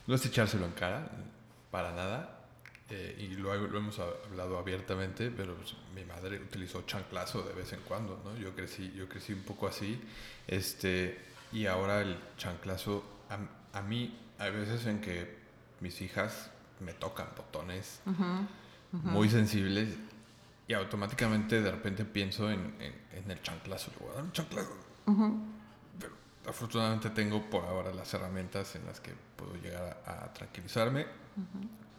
[0.08, 1.10] no es echárselo en cara,
[1.72, 2.36] para nada.
[2.92, 7.72] Eh, y lo, lo, hemos hablado abiertamente, pero pues, mi madre utilizó chanclazo de vez
[7.74, 8.36] en cuando, ¿no?
[8.36, 10.02] Yo crecí, yo crecí un poco así,
[10.48, 11.20] este,
[11.52, 13.38] y ahora el chanclazo a
[13.82, 15.38] mí hay veces en que
[15.80, 18.02] mis hijas me tocan botones
[18.92, 19.90] muy sensibles
[20.68, 22.74] y automáticamente de repente pienso en,
[23.28, 23.92] el chanclazo.
[23.92, 24.76] Le voy a dar un chanclazo.
[26.00, 26.14] Pero
[26.48, 31.06] afortunadamente tengo por ahora las herramientas en las que puedo llegar a, tranquilizarme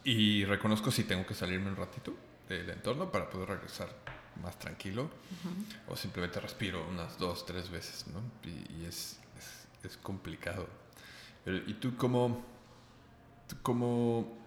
[0.05, 2.15] y reconozco si tengo que salirme un ratito
[2.49, 3.89] del entorno para poder regresar
[4.43, 5.11] más tranquilo
[5.89, 8.21] o simplemente respiro unas dos, tres veces, ¿no?
[8.49, 9.19] Y, es,
[9.83, 10.67] es complicado.
[11.47, 12.43] ¿Y tú cómo,
[13.63, 14.39] cómo,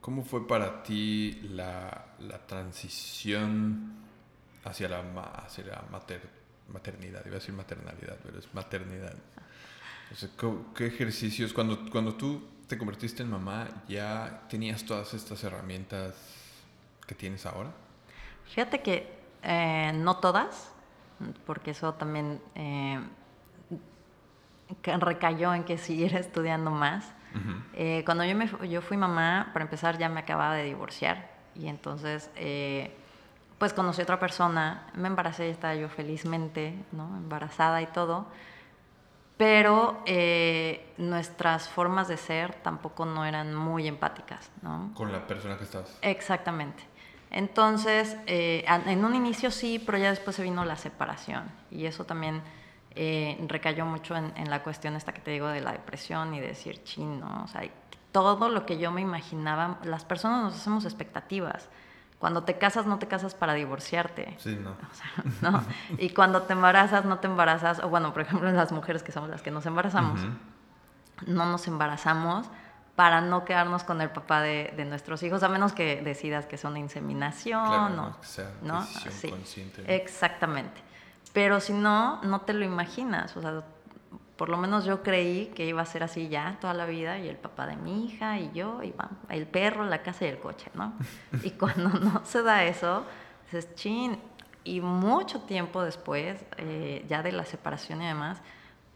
[0.00, 3.94] cómo fue para ti la, la transición
[4.64, 5.00] hacia la,
[5.44, 5.84] hacia la
[6.68, 7.24] maternidad?
[7.24, 9.14] Iba a decir maternalidad, pero es maternidad.
[10.74, 16.14] ¿Qué ejercicios, cuando, cuando tú te convertiste en mamá, ya tenías todas estas herramientas
[17.06, 17.70] que tienes ahora?
[18.44, 20.70] Fíjate que eh, no todas,
[21.46, 23.00] porque eso también eh,
[24.82, 27.12] recayó en que siguiera estudiando más.
[27.72, 31.68] Eh, cuando yo, me, yo fui mamá, para empezar ya me acababa de divorciar y
[31.68, 32.94] entonces eh,
[33.56, 37.06] pues conocí a otra persona, me embaracé y estaba yo felizmente, ¿no?
[37.16, 38.26] embarazada y todo,
[39.38, 44.50] pero eh, nuestras formas de ser tampoco no eran muy empáticas.
[44.60, 44.92] ¿no?
[44.94, 45.98] Con la persona que estás.
[46.02, 46.82] Exactamente.
[47.30, 52.42] Entonces, en un inicio sí, pero ya después se vino la separación y eso también
[52.94, 56.48] eh, recayó mucho en, la cuestión esta que te digo de la depresión y de
[56.48, 57.62] decir chino, o sea,
[58.12, 61.68] todo lo que yo me imaginaba, las personas nos hacemos expectativas.
[62.18, 64.36] Cuando te casas, no te casas para divorciarte.
[64.38, 64.70] Sí, no.
[64.70, 65.64] O sea, no.
[65.98, 69.28] Y cuando te embarazas, no te embarazas, o bueno, por ejemplo, las mujeres que somos
[69.28, 70.20] las que nos embarazamos,
[71.26, 72.46] no nos embarazamos
[72.94, 76.64] para no quedarnos con el papá de, nuestros hijos, a menos que decidas que es
[76.64, 78.84] una inseminación claro, o, sea ¿no?
[78.84, 79.82] Sí, consciente.
[79.94, 80.80] Exactamente.
[81.32, 83.36] Pero si no, no te lo imaginas.
[83.36, 83.62] O sea,
[84.36, 87.28] por lo menos yo creí que iba a ser así ya toda la vida y
[87.28, 88.92] el papá de mi hija y yo, y
[89.28, 90.94] el perro, la casa y el coche, ¿no?
[91.42, 93.04] y cuando no se da eso,
[93.44, 94.18] dices, chin.
[94.64, 98.40] Y mucho tiempo después, eh, ya de la separación y demás,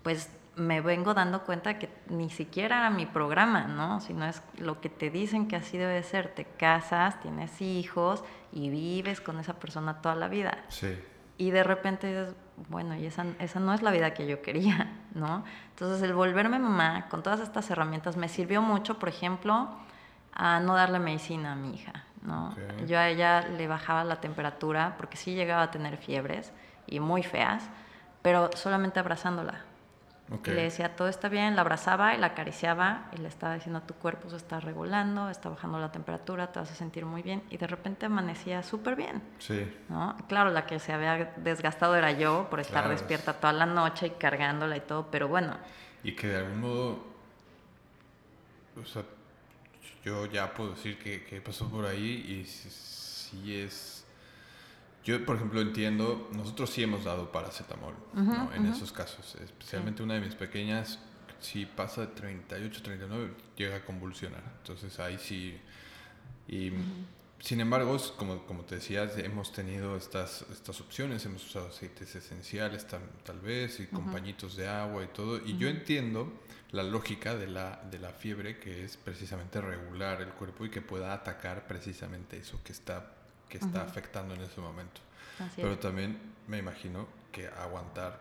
[0.04, 4.00] pues me vengo dando cuenta que ni siquiera era mi programa, ¿no?
[4.00, 6.28] Sino es lo que te dicen que así debe ser.
[6.34, 10.64] Te casas, tienes hijos y vives con esa persona toda la vida.
[10.68, 10.96] Sí.
[11.38, 12.34] Y de repente dices,
[12.68, 15.44] bueno, y esa, esa no es la vida que yo quería, ¿no?
[15.70, 19.68] Entonces el volverme mamá con todas estas herramientas me sirvió mucho, por ejemplo,
[20.32, 22.54] a no darle medicina a mi hija, ¿no?
[22.86, 26.52] Yo a ella le bajaba la temperatura porque sí llegaba a tener fiebres
[26.86, 27.62] y muy feas,
[28.22, 29.64] pero solamente abrazándola.
[30.44, 33.82] Y le decía, todo está bien, la abrazaba y la acariciaba y le estaba diciendo,
[33.82, 37.44] tu cuerpo se está regulando, está bajando la temperatura, te vas a sentir muy bien.
[37.48, 39.22] Y de repente amanecía súper bien.
[39.38, 39.72] Sí.
[39.88, 40.16] ¿no?
[40.28, 44.10] Claro, la que se había desgastado era yo por estar despierta toda la noche y
[44.10, 45.56] cargándola y todo, pero bueno.
[46.02, 47.04] Y que de algún modo,
[48.82, 49.04] o sea,
[50.04, 53.95] yo ya puedo decir que, que pasó por ahí y sí es
[55.06, 58.52] Yo, por ejemplo, entiendo, nosotros sí hemos dado paracetamol ¿no?
[58.52, 59.36] en esos casos.
[59.36, 60.98] Especialmente una de mis pequeñas,
[61.38, 64.42] si pasa de 38, 39, llega a convulsionar.
[64.58, 65.60] Entonces ahí sí.
[66.48, 66.72] Y
[67.38, 71.24] sin embargo, como, como te decías, hemos tenido estas, estas opciones.
[71.24, 75.38] Hemos usado aceites esenciales tal, tal vez y compañitos de agua y todo.
[75.38, 76.32] Y yo entiendo
[76.72, 80.82] la lógica de la, de la fiebre, que es precisamente regular el cuerpo y que
[80.82, 83.12] pueda atacar precisamente eso que está
[83.48, 85.00] que está afectando en ese momento.
[85.56, 88.18] Pero también me imagino que aguantar,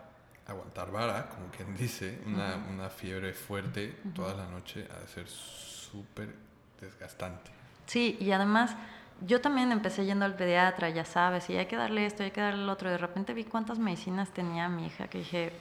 [0.47, 5.27] aguantar vara, como quien dice, una, una fiebre fuerte toda la noche ha de ser
[5.27, 6.35] súper
[6.79, 7.51] desgastante.
[7.85, 8.75] Sí, y además
[9.21, 12.41] yo también empecé yendo al pediatra, ya sabes, y hay que darle esto, hay que
[12.41, 12.89] darle lo otro.
[12.89, 15.53] De repente vi cuántas medicinas tenía mi hija que dije,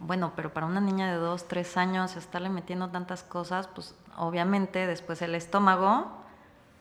[0.00, 4.86] bueno, pero para una niña de dos, tres años estarle metiendo tantas cosas, pues obviamente
[4.86, 6.12] después el estómago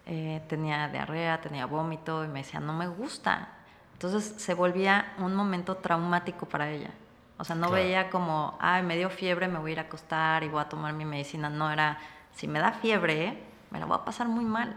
[0.09, 3.49] eh, tenía diarrea, tenía vómito y me decía, no me gusta.
[3.91, 6.91] Entonces se volvía un momento traumático para ella.
[7.37, 10.43] O sea, no veía como, ay, me dio fiebre, me voy a ir a acostar
[10.43, 11.49] y voy a tomar mi medicina.
[11.49, 11.99] No, era,
[12.33, 14.73] si me da fiebre, me la voy a pasar muy mal.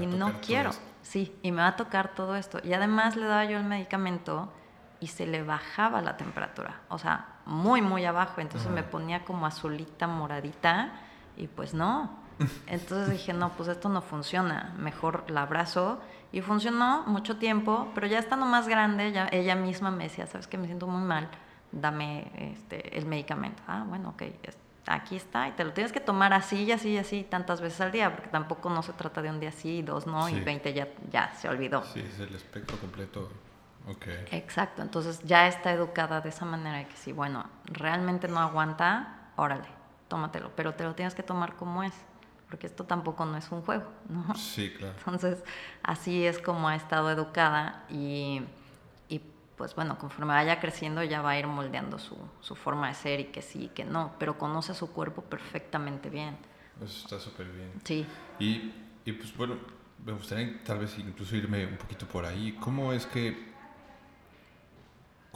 [0.00, 0.72] y no quiero.
[1.02, 2.58] Sí, y me va a tocar todo esto.
[2.64, 4.52] Y además le daba yo el medicamento
[4.98, 6.80] y se le bajaba la temperatura.
[6.88, 8.40] O sea, muy, muy abajo.
[8.40, 10.90] Entonces me ponía como azulita, moradita.
[11.36, 12.10] Y pues no,
[12.66, 16.00] entonces dije, no, pues esto no funciona, mejor la abrazo.
[16.32, 20.46] Y funcionó mucho tiempo, pero ya estando más grande, ya, ella misma me decía, sabes
[20.46, 21.28] que me siento muy mal,
[21.72, 23.62] dame este, el medicamento.
[23.66, 24.22] Ah, bueno, ok,
[24.86, 27.80] aquí está, y te lo tienes que tomar así y así y así tantas veces
[27.80, 30.72] al día, porque tampoco no se trata de un día sí, dos no, y 20
[30.74, 31.82] ya, ya se olvidó.
[31.84, 33.30] Sí, es el espectro completo.
[33.88, 34.24] Okay.
[34.32, 39.30] Exacto, entonces ya está educada de esa manera de que si, bueno, realmente no aguanta,
[39.36, 39.68] órale,
[40.08, 41.92] tómatelo, pero te lo tienes que tomar como es
[42.48, 44.34] porque esto tampoco no es un juego, ¿no?
[44.36, 44.94] Sí, claro.
[44.98, 45.42] Entonces,
[45.82, 48.42] así es como ha estado educada y,
[49.08, 49.20] y
[49.56, 53.20] pues bueno, conforme vaya creciendo ya va a ir moldeando su, su, forma de ser
[53.20, 56.36] y que sí y que no, pero conoce a su cuerpo perfectamente bien.
[56.84, 57.72] Eso está súper bien.
[57.84, 58.06] Sí.
[58.38, 58.72] Y,
[59.04, 59.56] y pues bueno,
[60.04, 62.56] me gustaría tal vez incluso irme un poquito por ahí.
[62.60, 63.56] ¿Cómo es que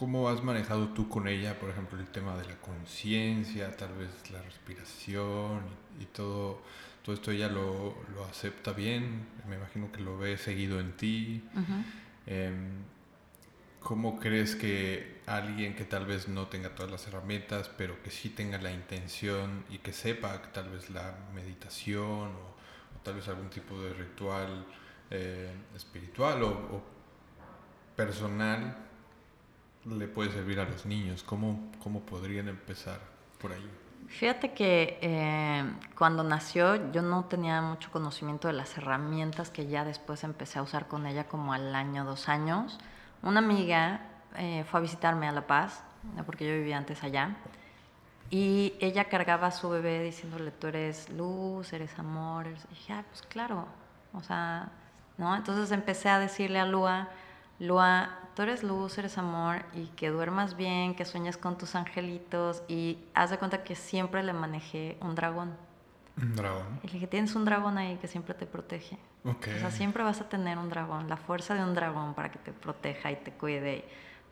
[0.01, 4.09] ¿Cómo has manejado tú con ella, por ejemplo, el tema de la conciencia, tal vez
[4.31, 5.61] la respiración
[6.01, 6.63] y, todo,
[7.03, 9.27] todo esto ella lo, lo, acepta bien?
[9.49, 11.43] Me imagino que lo ve seguido en ti.
[12.27, 12.85] Em,
[13.81, 18.29] ¿Cómo crees que alguien que tal vez no tenga todas las herramientas, pero que sí
[18.29, 22.55] tenga la intención y que sepa tal vez la meditación o,
[23.03, 24.67] tal vez algún tipo de ritual
[25.11, 26.83] eh, espiritual o, o
[27.97, 28.77] personal,
[29.87, 31.23] le puede servir a los niños?
[31.23, 33.01] ¿Cómo, cómo podrían empezar
[33.41, 33.80] por ahí?
[34.09, 35.65] Fíjate que eh,
[35.97, 40.63] cuando nació yo no tenía mucho conocimiento de las herramientas que ya después empecé a
[40.63, 42.79] usar con ella como al año, dos años.
[43.23, 44.01] Una amiga
[44.37, 45.83] eh, fue a visitarme a La Paz,
[46.27, 47.37] porque yo vivía antes allá,
[48.31, 52.47] y ella cargaba a su bebé diciéndole, tú eres luz, eres amor.
[52.47, 53.67] Y dije, ah, pues claro,
[54.13, 54.71] o sea,
[55.19, 55.35] ¿no?
[55.35, 57.09] Entonces empecé a decirle a Lua,
[57.59, 62.63] Lua, tú eres luz, eres amor y que duermas bien, que sueñes con tus angelitos
[62.69, 65.57] y haz de cuenta que siempre le manejé un dragón.
[66.17, 66.81] Un dragón.
[66.83, 68.99] Y le dije, tienes un dragón ahí que siempre te protege.
[69.25, 69.55] Okay.
[69.55, 72.39] O sea, siempre vas a tener un dragón, la fuerza de un dragón para que
[72.39, 73.85] te proteja y te cuide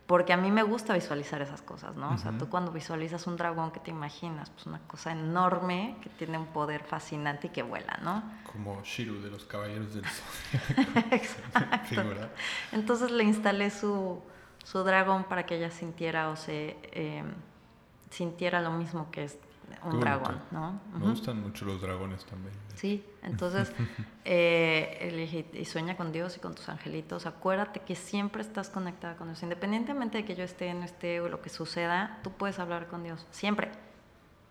[0.09, 2.15] porque a mí me gusta visualizar esas cosas, ¿no?
[2.15, 4.49] O sea, tú cuando visualizas un dragón, ¿qué te imaginas?
[4.49, 8.23] Pues una cosa enorme que tiene un poder fascinante y que vuela, ¿no?
[8.51, 10.87] Como Shiru de los Caballeros del Sol.
[11.11, 12.01] Exacto.
[12.71, 14.19] Entonces le instalé su,
[14.63, 17.23] su, dragón para que ella sintiera o se eh,
[18.09, 19.37] sintiera lo mismo que es
[19.83, 20.79] un dragón, ¿no?
[20.93, 22.53] Me gustan mucho los dragones también.
[22.75, 23.71] Sí, entonces
[24.25, 27.25] eh, y sueña con Dios y con tus angelitos.
[27.25, 29.41] Acuérdate que siempre estás conectada con Dios.
[29.43, 33.03] Independientemente de que yo esté, no esté o lo que suceda, tú puedes hablar con
[33.03, 33.25] Dios.
[33.31, 33.71] Siempre.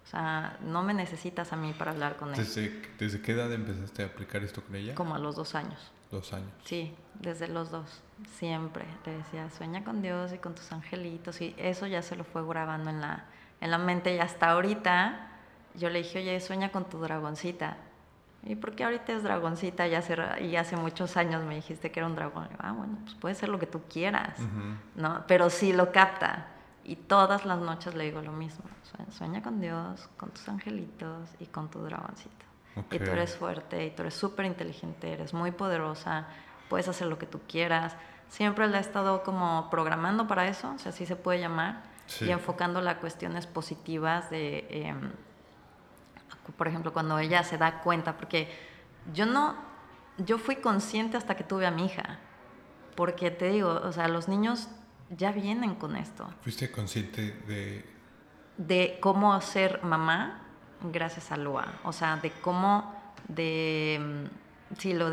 [0.04, 2.36] O sea, no me necesitas a mí para hablar con Él.
[2.36, 4.94] ¿Desde, ¿Desde qué edad empezaste a aplicar esto con ella?
[4.94, 5.92] Como a los dos años.
[6.10, 6.50] Dos años.
[6.64, 8.00] Sí, desde los dos.
[8.38, 8.86] Siempre.
[9.04, 11.42] Le decía, sueña con Dios y con tus angelitos.
[11.42, 13.26] Y eso ya se lo fue grabando en la
[13.60, 15.28] en la mente y hasta ahorita
[15.74, 17.76] yo le dije, oye, sueña con tu dragoncita.
[18.44, 19.86] ¿Y por qué ahorita es dragoncita?
[19.88, 22.48] Y hace, y hace muchos años me dijiste que era un dragón.
[22.58, 24.38] ah, bueno, pues puede ser lo que tú quieras,
[24.94, 25.24] ¿no?
[25.26, 26.46] Pero sí lo capta.
[26.84, 28.64] Y todas las noches le digo lo mismo.
[29.10, 32.46] Sueña con Dios, con tus angelitos y con tu dragoncito.
[32.90, 36.26] Y tú eres fuerte y tú eres súper inteligente, eres muy poderosa,
[36.68, 37.96] puedes hacer lo que tú quieras.
[38.28, 41.82] Siempre le he estado como programando para eso, o sea, así se puede llamar
[42.20, 45.12] y enfocando las cuestiones positivas de, em,
[46.56, 48.48] por ejemplo, cuando ella se da cuenta, porque
[49.12, 49.56] yo no,
[50.18, 52.18] yo fui consciente hasta que tuve a mi hija,
[52.96, 54.68] porque te digo, o sea, los niños
[55.10, 56.28] ya vienen con esto.
[56.42, 57.98] ¿Fuiste consciente de...?
[58.56, 60.42] De cómo ser mamá
[60.82, 62.92] gracias a Lua, o sea, de cómo,
[63.28, 64.28] de...
[64.76, 65.10] Sí, lo,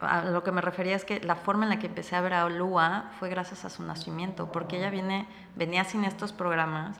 [0.00, 2.34] a lo que me refería es que la forma en la que empecé a ver
[2.34, 6.96] a Lua fue gracias a su nacimiento, porque ella viene, venía sin estos programas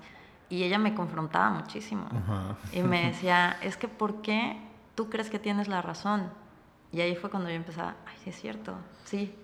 [0.49, 2.09] y ella me confrontaba muchísimo.
[2.73, 4.61] Y me decía, es que ¿por qué
[4.95, 6.31] tú crees que tienes la razón?
[6.93, 9.35] Y ahí fue cuando yo empezaba, ay, sí es cierto, sí.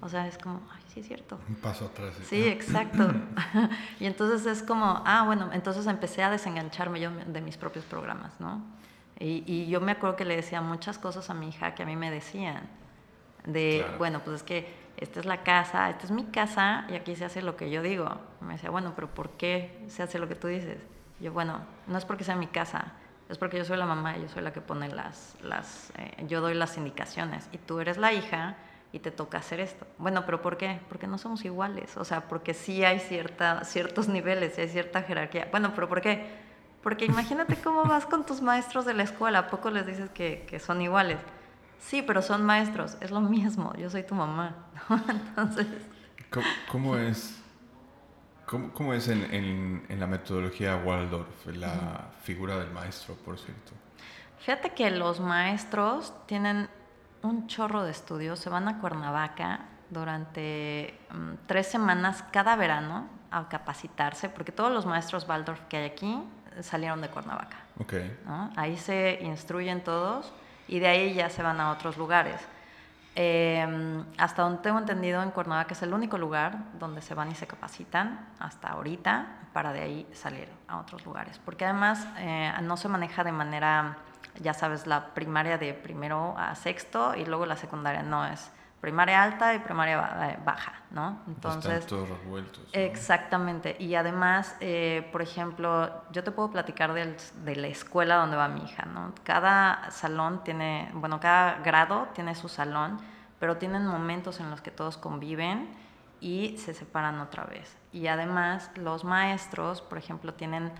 [0.00, 1.38] O sea, es como, ay, sí es cierto.
[1.48, 2.14] Un paso atrás.
[2.28, 3.12] Sí, exacto.
[4.00, 8.40] y entonces es como, ah, bueno, entonces empecé a desengancharme yo de mis propios programas,
[8.40, 8.60] ¿no?
[9.22, 11.86] Y, y yo me acuerdo que le decía muchas cosas a mi hija que a
[11.86, 12.68] mí me decían.
[13.44, 17.14] De, bueno, pues es que esta es la casa, esta es mi casa y aquí
[17.16, 18.20] se hace lo que yo digo.
[18.40, 20.78] me decía, bueno, pero ¿por qué se hace lo que tú dices?
[21.20, 22.92] yo, bueno, no es porque sea mi casa,
[23.28, 26.24] es porque yo soy la mamá y yo soy la que pone las, las eh,
[26.26, 28.56] yo doy las indicaciones y tú eres la hija
[28.92, 29.86] y te toca hacer esto.
[29.98, 30.80] Bueno, pero ¿por qué?
[30.88, 35.48] Porque no somos iguales, o sea, porque sí hay cierta, ciertos niveles, hay cierta jerarquía.
[35.50, 36.26] Bueno, pero ¿por qué?
[36.82, 40.46] Porque imagínate cómo vas con tus maestros de la escuela, ¿a poco les dices que,
[40.48, 41.18] que son iguales?
[41.78, 44.54] Sí, pero son maestros, es lo mismo, yo soy tu mamá.
[45.08, 45.66] Entonces...
[46.70, 47.38] ¿Cómo, es,
[48.46, 53.72] cómo, es en, en, la metodología Waldorf, la figura del maestro, por cierto?
[54.38, 56.70] Fíjate que los maestros tienen
[57.20, 63.48] un chorro de estudios, se van a Cuernavaca durante mm, tres semanas cada verano a
[63.50, 66.18] capacitarse, porque todos los maestros Waldorf que hay aquí
[66.60, 67.56] salieron de Cuernavaca.
[67.78, 68.16] Okay.
[68.56, 70.32] Ahí se instruyen todos
[70.68, 72.40] y de ahí ya se van a otros lugares.
[73.14, 77.34] Em, hasta donde tengo entendido, en Cuernavaca es el único lugar donde se van y
[77.34, 81.38] se capacitan hasta ahorita para de ahí salir a otros lugares.
[81.44, 83.98] Porque además eh, no se maneja de manera,
[84.40, 88.50] ya sabes, la primaria de primero a sexto y luego la secundaria no es
[88.82, 91.20] primaria alta y primaria baja, ¿no?
[91.28, 91.72] Entonces...
[91.72, 92.68] Están todos revueltos.
[92.72, 93.76] Exactamente.
[93.78, 98.64] Y además, eh, por ejemplo, yo te puedo platicar de la escuela donde va mi
[98.64, 99.14] hija, ¿no?
[99.22, 102.98] Cada salón tiene, bueno, cada grado tiene su salón,
[103.38, 105.68] pero tienen momentos en los que todos conviven
[106.20, 107.76] y se separan otra vez.
[107.92, 110.72] Y además, los maestros, por ejemplo, tienen,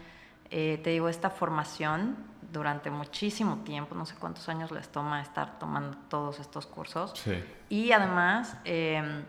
[0.50, 2.16] eh, te digo, esta formación
[2.52, 7.12] durante muchísimo tiempo, no sé cuántos años les toma estar tomando todos estos cursos.
[7.14, 7.42] Sí.
[7.68, 9.24] Y además, em,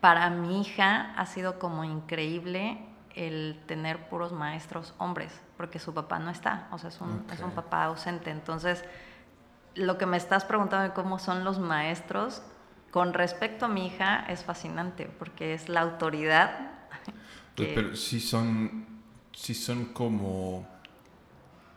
[0.00, 2.78] para mi hija ha sido como increíble
[3.14, 7.40] el tener puros maestros hombres, porque su papá no está, o sea, es un, es
[7.40, 8.30] un papá ausente.
[8.30, 8.84] Entonces,
[9.74, 12.42] lo que me estás preguntando de cómo son los maestros,
[12.90, 16.70] con respecto a mi hija, es fascinante, porque es la autoridad.
[17.56, 18.86] Pues, pero sí son,
[19.32, 20.75] sí son como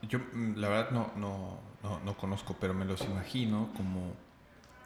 [0.03, 4.13] yo mm, la verdad no, no, no, no, conozco, pero me los imagino como,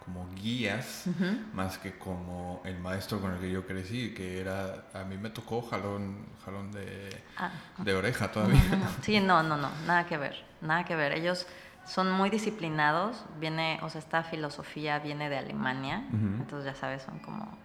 [0.03, 1.05] como guías,
[1.53, 5.29] más que como el maestro con el que yo crecí, que era, a mí me
[5.29, 8.61] tocó jalón, jalón de, ah, de oreja todavía.
[9.01, 11.13] Sí, no, no, no, nada que ver, nada que ver.
[11.13, 11.47] Ellos
[11.85, 17.19] son muy disciplinados, viene, o sea, esta filosofía viene de Alemania, entonces ya sabes, son
[17.19, 17.57] como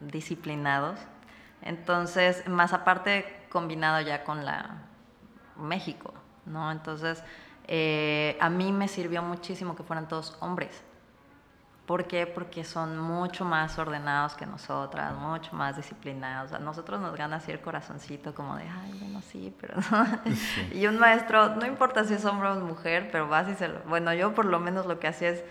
[0.00, 0.98] disciplinados.
[1.62, 4.82] Entonces, más aparte combinado ya con la
[5.56, 6.12] México,
[6.46, 6.70] ¿no?
[6.70, 7.22] Entonces,
[7.66, 10.82] eh, a mí me sirvió muchísimo que fueran todos hombres.
[11.86, 12.26] ¿Por qué?
[12.26, 16.52] Porque son mucho más ordenados que nosotras, mucho más disciplinados.
[16.52, 20.06] A nosotros nos gana así el corazoncito como de, ay, bueno, sí, pero no.
[20.72, 23.80] y un maestro, no importa si es hombre o mujer, pero vas y se lo...
[23.80, 25.44] Bueno, yo por lo menos lo que hacía es,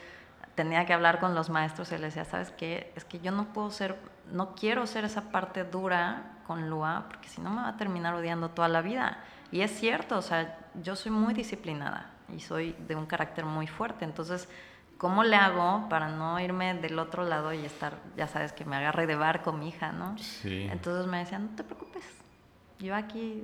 [0.56, 2.92] tenía que hablar con los maestros y les decía, ¿sabes qué?
[2.96, 3.96] Es que yo no puedo ser,
[4.32, 8.16] no quiero ser esa parte dura con Lua, porque si no me va a terminar
[8.16, 9.20] odiando toda la vida.
[9.54, 13.68] Y es cierto, o sea, yo soy muy disciplinada y soy de un carácter muy
[13.68, 14.50] fuerte, entonces,
[14.98, 18.78] ¿cómo le hago para no irme del otro lado y estar, ya sabes, que me
[18.78, 20.18] agarre de barco mi hija, ¿no?
[20.18, 20.68] Sí.
[20.72, 22.04] Entonces me decían, no te preocupes,
[22.80, 23.44] yo aquí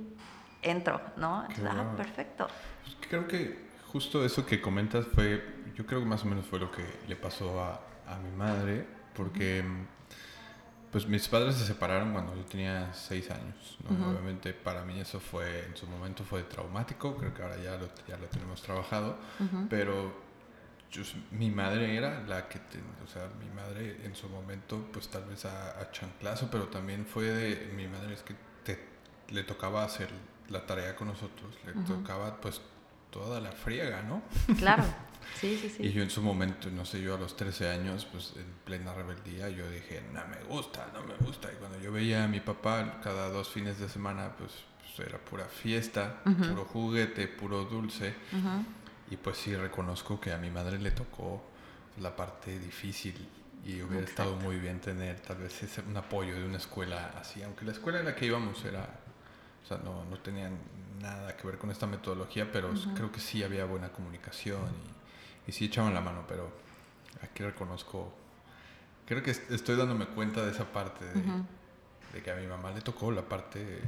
[0.62, 1.42] entro, ¿no?
[1.42, 2.48] Entonces, ah, perfecto.
[2.82, 6.58] Pues creo que justo eso que comentas fue, yo creo que más o menos fue
[6.58, 9.62] lo que le pasó a, a mi madre, porque...
[10.90, 13.78] Pues mis padres se separaron cuando yo tenía seis años.
[13.88, 17.88] Obviamente para mí eso fue, en su momento fue traumático, creo que ahora ya lo,
[18.08, 19.16] ya lo tenemos trabajado,
[19.68, 20.30] pero
[21.30, 22.58] mi madre era la que,
[23.04, 27.06] o sea, mi madre en su momento, pues tal vez a, a, chanclazo, pero también
[27.06, 28.84] fue de, mi madre es que te,
[29.28, 30.08] le tocaba hacer
[30.48, 32.60] la tarea con nosotros, le tocaba pues
[33.10, 34.22] toda la friega, ¿no?
[34.58, 34.82] Claro.
[35.40, 35.86] Sí, sí, sí.
[35.86, 38.92] Y yo en su momento, no sé, yo a los 13 años, pues en plena
[38.94, 41.50] rebeldía, yo dije, no me gusta, no me gusta.
[41.52, 45.18] Y cuando yo veía a mi papá cada dos fines de semana, pues, pues era
[45.18, 48.14] pura fiesta, puro juguete, puro dulce.
[49.10, 51.42] Y pues sí reconozco que a mi madre le tocó
[52.00, 53.28] la parte difícil
[53.64, 57.42] Y hubiera estado muy bien tener tal vez ese, un apoyo de una escuela así,
[57.42, 58.88] aunque la escuela en la que íbamos era,
[59.62, 60.56] o sea, no, no tenían
[61.00, 64.99] nada que ver con esta metodología, pero creo que sí había buena comunicación y,
[65.50, 66.48] y sí echaban la mano, pero
[67.24, 68.12] aquí reconozco,
[69.04, 71.22] creo que estoy dándome cuenta de esa parte de,
[72.12, 73.80] de que a mi mamá le tocó la parte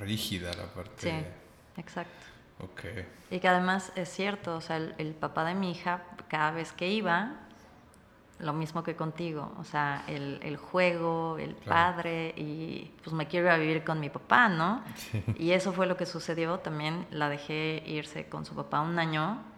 [0.00, 1.08] rígida, la parte...
[1.08, 2.26] Sí, exacto.
[2.58, 3.06] Okay.
[3.30, 6.88] Y que además es cierto, o sea, el, papá de mi hija, cada vez que
[6.88, 7.30] iba,
[8.40, 13.46] lo mismo que contigo, o sea, el, el juego, el padre, y pues me quiero
[13.46, 14.82] ir a vivir con mi papá, ¿no?
[14.96, 15.24] Sí.
[15.38, 19.51] Y eso fue lo que sucedió, también la dejé irse con su papá un año,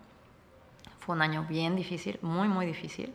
[1.05, 3.15] fue un año bien difícil, muy, muy difícil.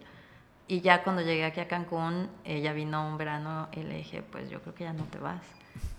[0.68, 4.50] Y ya cuando llegué aquí a Cancún, ella vino un verano y le dije, pues
[4.50, 5.42] yo creo que ya no te vas.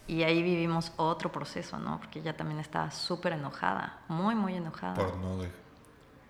[0.06, 1.98] Y ahí vivimos otro proceso, ¿no?
[1.98, 4.94] Porque ella también estaba súper enojada, muy, muy enojada.
[4.94, 5.50] Por no de,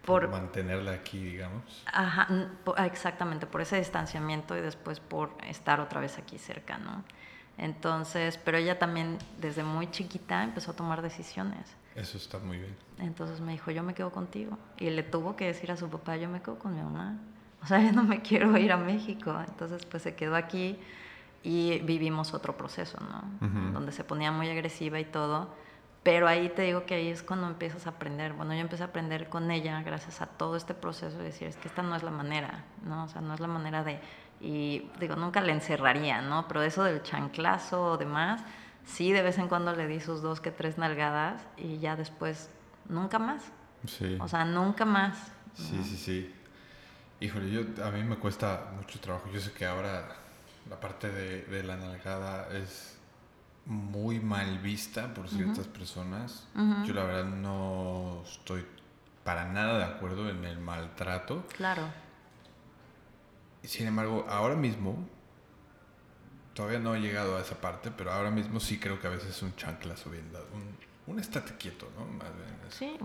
[0.05, 1.85] por, mantenerla aquí, digamos.
[1.93, 2.29] Ajá,
[2.77, 7.05] ah, exactamente, por ese distanciamiento y después por estar otra vez aquí cerca, ¿no?
[7.59, 11.77] Entonces, pero ella también desde muy chiquita empezó a tomar decisiones.
[11.97, 12.77] Eso está muy bien.
[12.99, 14.59] Entonces me dijo, yo me quedo contigo.
[14.79, 17.19] Y le tuvo que decir a su papá, yo me quedo con mi mamá.
[17.63, 19.37] O sea, yo no me quiero ir a México.
[19.47, 20.79] Entonces, pues se quedó aquí
[21.43, 23.73] y vivimos otro proceso, ¿no?
[23.73, 25.49] Donde se ponía muy agresiva y todo.
[26.03, 28.33] Pero ahí te digo que ahí es cuando empiezas a aprender.
[28.33, 31.57] Bueno, yo empecé a aprender con ella gracias a todo este proceso de decir, es
[31.57, 33.05] que esta no es la manera, ¿no?
[33.05, 34.01] O sea, no es la manera de...
[34.41, 36.49] Y digo, nunca le encerraría, ¿no?
[36.49, 38.43] Pero eso del chanclazo o demás,
[38.93, 42.51] sí, de vez en cuando le di sus dos que tres nalgadas y ya después,
[42.89, 43.43] nunca más.
[43.87, 44.17] Sí.
[44.21, 45.17] O sea, nunca más.
[45.55, 46.35] Sí, sí, sí.
[47.21, 49.29] Híjole, yo, a mí me cuesta mucho trabajo.
[49.33, 50.17] Yo sé que ahora
[50.69, 52.97] la parte de, la nalgada es
[53.67, 56.47] muy mal vista por ciertas personas.
[56.85, 58.65] Yo la verdad no estoy
[59.25, 61.45] para nada de acuerdo en el maltrato.
[61.57, 61.83] Claro.
[63.63, 64.97] Sin embargo, ahora mismo,
[66.55, 69.31] todavía no he llegado a esa parte, pero ahora mismo sí creo que a veces
[69.31, 70.47] es un chanclazo bien dado.
[70.55, 72.07] Un, un estate quieto, ¿no?
[72.71, 72.97] Sí,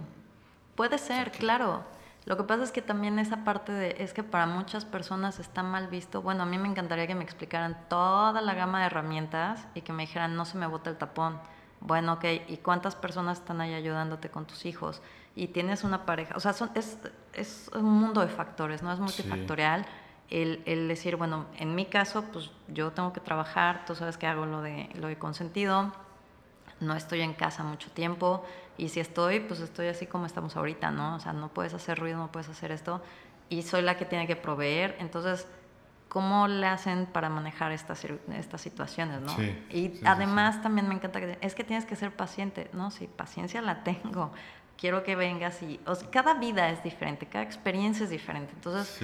[0.75, 1.83] puede ser, claro.
[2.25, 5.61] Lo que pasa es que también esa parte de, es que para muchas personas está
[5.61, 6.23] mal visto.
[6.23, 9.93] Bueno, a mí me encantaría que me explicaran toda la gama de herramientas y que
[9.93, 11.39] me dijeran, no se me bota el tapón.
[11.81, 15.03] Bueno, ok, ¿y cuántas personas están ahí ayudándote con tus hijos?
[15.35, 16.97] Y tienes una pareja, o sea, son, es,
[17.33, 18.91] es un mundo de factores, ¿no?
[18.91, 19.85] Es multifactorial.
[20.29, 24.25] El, el, decir, bueno, en mi caso, pues yo tengo que trabajar, tú sabes que
[24.25, 25.93] hago lo de, lo de consentido,
[26.79, 28.43] no estoy en casa mucho tiempo,
[28.77, 31.15] y si estoy, pues estoy así como estamos ahorita, ¿no?
[31.15, 33.01] O sea, no puedes hacer ruido, no puedes hacer esto.
[33.49, 34.97] Y soy la que tiene que proveer.
[34.99, 35.47] Entonces,
[36.09, 39.35] ¿cómo le hacen para manejar estas, estas situaciones, no?
[39.35, 42.69] Sí, y además también me encanta que es que tienes que ser paciente.
[42.73, 44.33] No, sí, paciencia la tengo.
[44.77, 45.79] Quiero que vengas y...
[45.85, 48.53] O sea, cada vida es diferente, cada experiencia es diferente.
[48.53, 48.99] Entonces,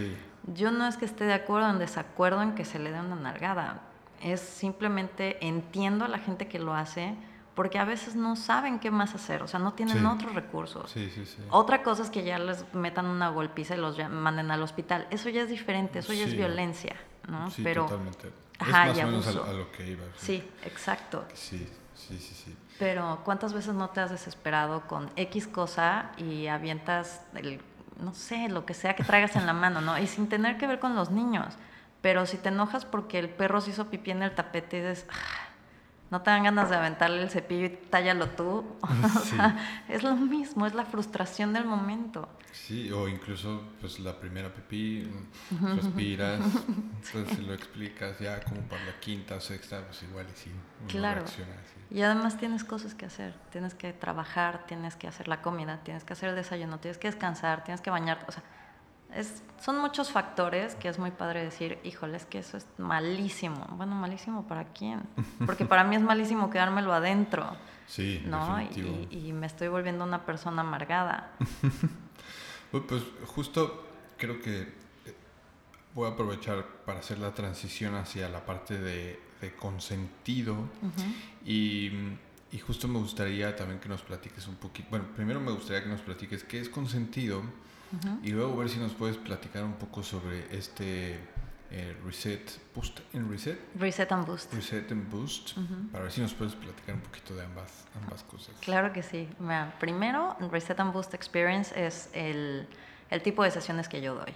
[0.53, 2.99] yo no es que esté de acuerdo o en desacuerdo en que se le dé
[2.99, 3.81] una nalgada.
[4.21, 7.15] Es simplemente entiendo a la gente que lo hace
[7.55, 10.89] porque a veces no saben qué más hacer, o sea, no tienen otros recursos.
[10.89, 11.43] Sí, sí, sí.
[11.49, 15.05] Otra cosa es que ya les metan una golpiza y los manden al hospital.
[15.11, 16.95] Eso ya es diferente, eso ya es violencia,
[17.27, 17.51] ¿no?
[17.51, 18.31] Sí, Pero, totalmente.
[18.57, 20.03] Ajá, es más o menos a, lo que iba.
[20.15, 21.25] Sí, exacto.
[21.33, 22.55] Sí, sí, sí, sí.
[22.81, 27.61] Pero ¿cuántas veces no te has desesperado con X cosa y avientas el,
[28.01, 29.99] no sé, lo que sea que traigas en la mano, ¿no?
[29.99, 31.53] Y sin tener que ver con los niños.
[32.01, 35.05] Pero si te enojas porque el perro se hizo pipí en el tapete y dices,
[35.11, 35.49] ah,
[36.09, 38.65] no te dan ganas de aventarle el cepillo y tállalo tú.
[38.81, 42.29] o sea, es lo mismo, es la frustración del momento.
[42.51, 45.07] Sí, o incluso pues la primera pipí,
[45.61, 46.41] respiras,
[47.13, 50.51] pues lo explicas ya como para la quinta o sexta, pues igual y sí,
[50.87, 51.23] claro.
[51.91, 56.05] Y además tienes cosas que hacer, tienes que trabajar, tienes que hacer la comida, tienes
[56.05, 58.43] que hacer el desayuno, tienes que descansar, tienes que bañarte, o sea,
[59.13, 63.67] es, son muchos factores que es muy padre decir, híjole, es que eso es malísimo.
[63.71, 65.01] Bueno, malísimo para quién?
[65.45, 67.45] Porque para mí es malísimo quedármelo adentro.
[67.87, 68.61] Sí, ¿no?
[68.61, 71.33] Y, y, me estoy volviendo una persona amargada.
[72.71, 73.85] pues justo
[74.17, 75.15] creo que eh,
[75.93, 80.55] voy a aprovechar para hacer la transición hacia la parte de, de consentido
[81.45, 81.91] y,
[82.51, 85.89] y, justo me gustaría también que nos platiques un poquito, bueno, primero me gustaría que
[85.89, 87.41] nos platiques qué es consentido
[88.23, 91.19] y luego ver si nos puedes platicar un poco sobre este
[91.71, 93.59] eh, Reset Boost en Reset.
[93.75, 94.53] Reset and Boost.
[94.53, 95.57] Reset and Boost.
[95.91, 98.55] Para ver si nos puedes platicar un poquito de ambas, ambas cosas.
[98.61, 99.27] Claro que sí.
[99.79, 102.67] primero, Reset and Boost Experience es el,
[103.11, 104.33] el tipo de sesiones que yo doy.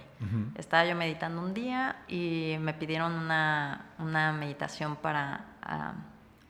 [0.54, 5.94] Estaba yo meditando un día y me pidieron una, una meditación para ah,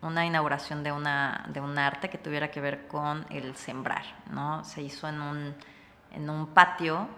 [0.03, 4.05] una inauguración de, una, de un arte que tuviera que ver con el sembrar.
[4.31, 4.63] ¿no?
[4.65, 5.55] Se hizo en un
[6.13, 7.09] en un patio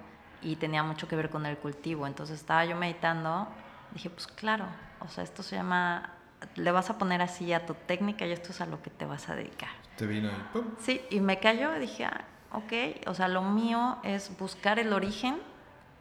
[0.42, 2.06] y tenía mucho que ver con el cultivo.
[2.06, 3.48] Entonces estaba yo meditando
[3.92, 4.66] Dije, pues claro,
[5.00, 6.10] o sea, esto se llama,
[6.56, 9.06] le vas a poner así a tu técnica y esto es a lo que te
[9.06, 9.70] vas a dedicar.
[9.96, 10.64] Te vino ¡pum!
[10.78, 14.92] Sí, y me cayó y dije, ah, ok, o sea, lo mío es buscar el
[14.92, 15.38] origen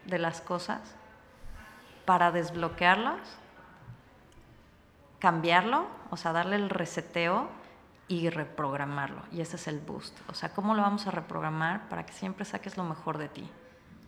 [0.06, 0.80] de las cosas
[2.06, 3.20] para desbloquearlas,
[5.20, 7.50] cambiarlo, o sea, darle el reseteo
[8.08, 9.22] y reprogramarlo.
[9.32, 10.18] Y ese es el boost.
[10.30, 13.50] O sea, ¿cómo lo vamos a reprogramar para que siempre saques lo mejor de ti?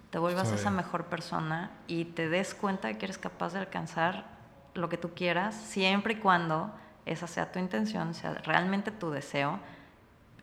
[0.09, 4.25] Te vuelvas esa mejor persona y te des cuenta de que eres capaz de alcanzar
[4.73, 6.71] lo que tú quieras, siempre y cuando
[7.05, 9.59] esa sea tu intención, sea realmente tu deseo.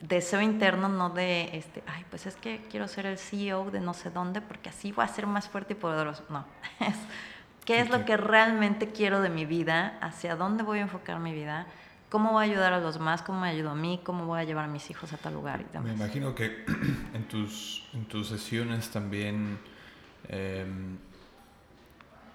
[0.01, 3.94] Deseo interno, no de, este, ay, pues es que quiero ser el CEO de no
[3.94, 6.24] sé dónde porque así voy a ser más fuerte y poderoso.
[6.28, 6.44] No,
[6.80, 6.97] es,
[7.64, 9.99] ¿qué es lo que realmente quiero de mi vida?
[10.01, 11.66] ¿Hacia dónde voy a enfocar mi vida?
[12.11, 13.22] ¿Cómo voy a ayudar a los demás?
[13.22, 14.01] ¿Cómo me ayudo a mí?
[14.05, 15.61] ¿Cómo voy a llevar a mis hijos a tal lugar?
[15.61, 15.97] Y Me demás.
[15.97, 16.64] imagino que
[17.14, 19.59] en tus, en tus sesiones también,
[20.28, 20.99] em,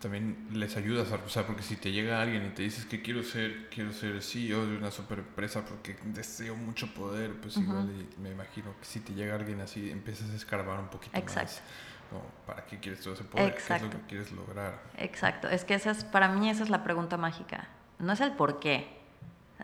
[0.02, 3.02] también les ayudas a, o sea, porque si te llega alguien y te dices que
[3.02, 7.66] quiero ser, quiero ser CEO de una super empresa porque deseo mucho poder, pues Ujú.
[7.70, 11.18] igual y me imagino que si te llega alguien así, empiezas a escarbar un poquito
[11.18, 11.52] Exacto.
[11.52, 11.62] más.
[12.10, 13.56] como, ¿Para qué quieres todo ese poder?
[13.56, 14.82] ¿Qué es lo que quieres lograr?
[14.98, 17.70] Exacto, es que esa es, para mí esa es la pregunta mágica.
[18.00, 19.01] No es el por qué.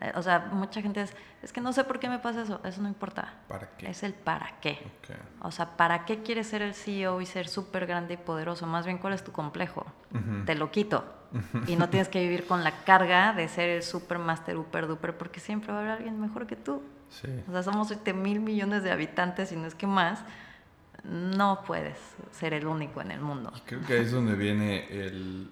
[0.00, 2.60] Eh, O sea, mucha gente es, es que no sé por qué me pasa eso.
[2.64, 3.34] Eso no importa.
[3.48, 3.90] ¿Para qué?
[3.90, 4.78] Es el para qué.
[5.40, 8.66] O sea, ¿para qué quieres ser el CEO y ser súper grande y poderoso?
[8.66, 9.86] Más bien, ¿cuál es tu complejo?
[10.46, 11.04] Te lo quito.
[11.66, 15.16] Y no tienes que vivir con la carga de ser el super master, super duper,
[15.18, 16.82] porque siempre va a haber alguien mejor que tú.
[17.10, 17.28] Sí.
[17.48, 20.20] O sea, somos 7 mil millones de habitantes y no es que más.
[21.04, 21.96] No puedes
[22.32, 23.52] ser el único en el mundo.
[23.56, 25.50] Y creo que ahí es donde viene el...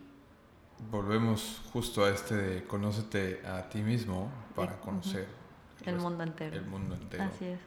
[0.90, 5.26] Volvemos justo a este de conócete a ti mismo para conocer
[5.84, 6.56] El rest- mundo entero.
[6.56, 7.24] El mundo entero.
[7.24, 7.58] Así es.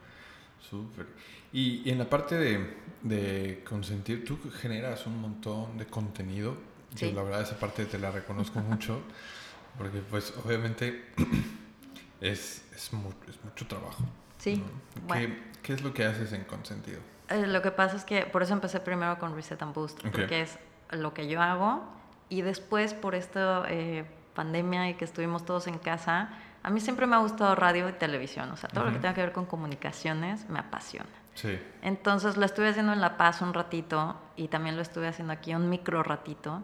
[0.70, 1.08] Súper.
[1.52, 6.56] Y, y en la parte de, de consentir, tú generas un montón de contenido.
[6.92, 7.12] Yo Sí.
[7.14, 9.02] la verdad esa parte te la reconozco mucho,
[9.78, 11.06] porque pues obviamente
[12.22, 14.04] es, es, mu- es mucho trabajo.
[14.38, 15.08] Sí, ¿no?
[15.08, 15.28] bueno.
[15.36, 17.00] ¿Qué, qué es lo que haces en consentido?
[17.30, 20.12] Eh, lo que pasa es que por eso empecé primero con Reset and Boost, Ok.
[20.12, 20.58] porque es
[20.92, 21.84] lo que yo hago
[22.30, 26.30] y después por esta eh, pandemia y que estuvimos todos en casa,
[26.64, 29.14] a mí siempre me ha gustado radio y televisión, o sea, todo lo que tenga
[29.14, 31.10] que ver con comunicaciones me apasiona.
[31.34, 31.60] Sí.
[31.82, 35.56] Entonces lo estuve haciendo en La Paz un ratito y también lo estuve haciendo aquí
[35.56, 36.62] un micro ratito.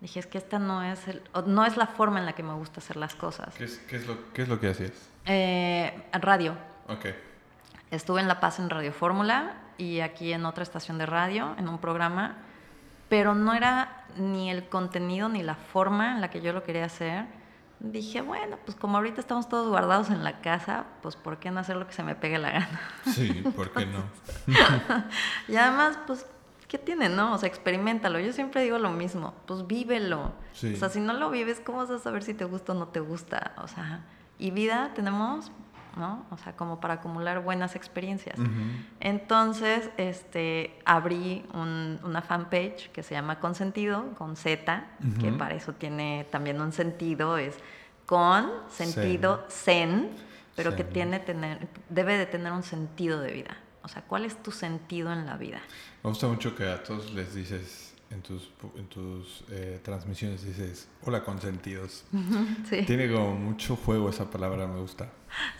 [0.00, 2.54] Dije, es que esta no es, el, no es la forma en la que me
[2.54, 3.54] gusta hacer las cosas.
[3.56, 5.10] ¿Qué es, qué es, lo, qué es lo que hacías?
[5.26, 6.56] Eh, radio,
[6.88, 7.06] Ok.
[7.90, 11.68] Estuve en La Paz en Radio Fórmula y aquí en otra estación de radio, en
[11.68, 12.36] un programa,
[13.08, 16.86] pero no era ni el contenido ni la forma en la que yo lo quería
[16.86, 17.26] hacer.
[17.78, 21.60] Dije, bueno, pues como ahorita estamos todos guardados en la casa, pues ¿por qué no
[21.60, 22.80] hacer lo que se me pegue la gana?
[23.04, 24.02] Sí, ¿por qué no?
[25.48, 26.26] Y además, pues,
[26.68, 27.34] ¿qué tiene, no?
[27.34, 28.18] O sea, experimentalo.
[28.18, 30.32] Yo siempre digo lo mismo, pues vívelo.
[30.54, 30.72] Sí.
[30.72, 32.88] O sea, si no lo vives, ¿cómo vas a saber si te gusta o no
[32.88, 33.52] te gusta?
[33.58, 34.06] O sea,
[34.38, 35.52] y vida tenemos,
[35.96, 36.26] ¿no?
[36.30, 38.38] O sea, como para acumular buenas experiencias.
[39.00, 44.84] Entonces, este, abrí un- una fanpage que se llama Consentido, con Z,
[45.20, 47.56] que para eso tiene también un sentido, es
[48.06, 50.10] con sentido zen,
[50.54, 53.56] pero que tiene tener, debe de tener un sentido de vida.
[53.82, 55.60] O sea, ¿cuál es tu sentido en la vida?
[56.02, 60.88] Me gusta mucho que a todos les dices en tus, en tus eh, transmisiones, dices,
[61.04, 62.04] hola consentidos.
[62.68, 65.08] Sí, Tiene como mucho juego esa palabra, me gusta.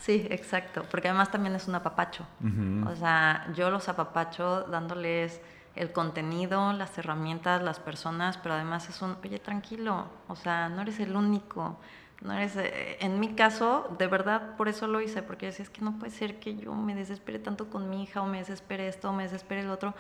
[0.01, 2.27] sí, exacto, porque además también es un apapacho.
[2.41, 2.89] Ujú.
[2.91, 5.41] O sea, yo los apapacho dándoles
[5.75, 10.83] el contenido, las herramientas, las personas, pero además es un, oye, tranquilo, o sea, no
[10.83, 11.79] eres el único.
[12.23, 15.71] No eres, eh, en mi caso, de verdad, por eso lo hice, porque decía, es
[15.71, 18.89] que no puede ser que yo me desespere tanto con mi hija, o me desespere
[18.89, 19.95] esto, o me desespere el otro.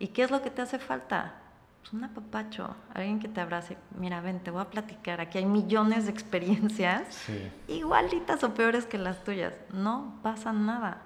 [0.00, 1.34] ¿Y qué es lo que te hace falta?
[1.80, 3.76] Pues un apapacho, alguien que te abrace.
[3.98, 5.20] Mira, ven, te voy a platicar.
[5.20, 7.50] Aquí hay millones de experiencias Sí.
[7.68, 9.54] igualitas o peores que las tuyas.
[9.72, 11.02] No pasa nada.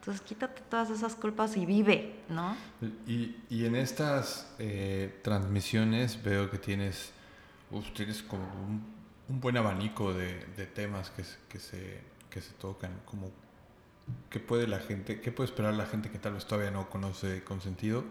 [0.00, 2.56] Entonces quítate todas esas culpas y vive, ¿no?
[3.06, 7.12] Y, y en estas eh, transmisiones veo que tienes,
[7.70, 8.84] uf, tienes como un,
[9.28, 12.00] un buen abanico de, de temas que, se- que, se,
[12.30, 12.92] que se tocan.
[13.04, 13.30] Como,
[14.30, 17.42] ¿Qué puede la gente, qué puede esperar la gente que tal vez todavía no conoce
[17.42, 18.04] Consentido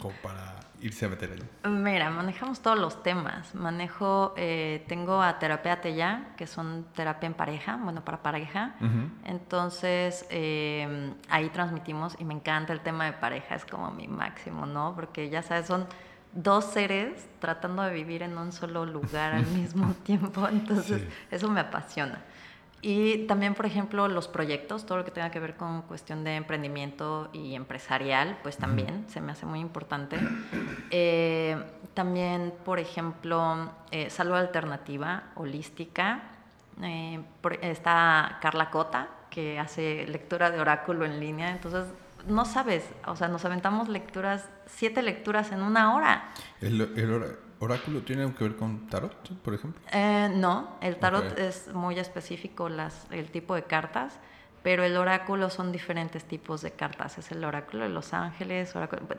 [0.00, 1.70] como para irse a meter ahí?
[1.70, 3.54] Mira, manejamos todos los temas.
[3.54, 8.74] Manejo, eh, tengo a Terapéate Ya, que son terapia en pareja, bueno, para pareja.
[9.24, 14.66] Entonces, eh, ahí transmitimos y me encanta el tema de pareja, es como mi máximo,
[14.66, 14.94] ¿no?
[14.94, 15.86] Porque ya sabes, son
[16.32, 21.08] dos seres tratando de vivir en un solo lugar al mismo tiempo, entonces Sí.
[21.30, 22.20] eso me apasiona.
[22.82, 26.36] Y también, por ejemplo, los proyectos, todo lo que tenga que ver con cuestión de
[26.36, 30.18] emprendimiento y empresarial, pues también se me hace muy importante.
[30.92, 31.56] Eh,
[31.94, 36.22] también, por ejemplo, eh, salud alternativa, holística.
[36.82, 37.20] Eh,
[37.62, 41.50] está Carla Cota, que hace lectura de oráculo en línea.
[41.50, 41.84] Entonces,
[42.26, 46.32] no sabes, o sea, nos aventamos lecturas, siete lecturas en una hora.
[46.60, 49.80] El, el oráculo tiene algo que ver con tarot, por ejemplo?
[49.92, 54.18] Eh, no, el tarot es muy específico, las, el tipo de cartas,
[54.62, 57.18] pero el oráculo son diferentes tipos de cartas.
[57.18, 58.74] Es el oráculo de los ángeles,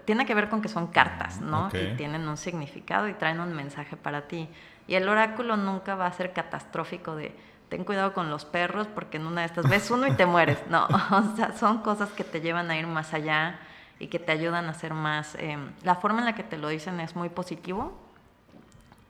[0.06, 1.70] tiene que ver con que son cartas, ¿no?
[1.74, 4.50] Y tienen un significado y traen un mensaje para ti.
[4.88, 7.34] Y el oráculo nunca va a ser catastrófico de
[7.70, 10.60] ten cuidado con los perros porque en una de estas ves uno y te mueres.
[10.70, 13.60] No, o sea, son cosas que te llevan a ir más allá
[13.98, 15.36] y que te ayudan a ser más...
[15.36, 17.98] Em, la forma en la que te lo dicen es muy positivo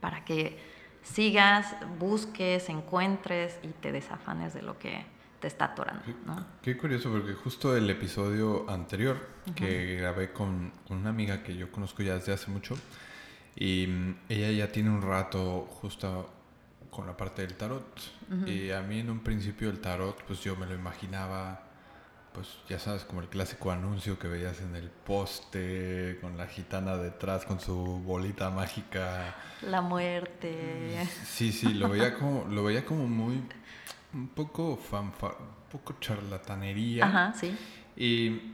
[0.02, 0.58] para que
[1.04, 5.06] sigas, busques, encuentres y te desafanes de lo que
[5.40, 6.04] te está atorando.
[6.26, 6.46] ¿no?
[6.62, 9.18] Qué, curioso, porque justo el episodio anterior
[9.56, 12.76] que grabé con, con, una amiga que yo conozco ya desde hace mucho,
[13.56, 16.30] y mm, ella ya tiene un rato justo
[16.92, 18.00] con la parte del tarot.
[18.46, 21.71] Y a mí en un principio el tarot, pues yo me lo imaginaba,
[22.34, 26.98] pues ya sabes, como el clásico anuncio que veías en el poste, con la gitana
[26.98, 29.36] detrás, con su bolita mágica.
[29.62, 31.08] La muerte.
[31.26, 33.44] Sí, sí, lo veía como, lo veía como muy,
[34.14, 37.06] un poco fanfa, un poco charlatanería.
[37.06, 37.56] Ajá, sí.
[37.96, 38.54] Y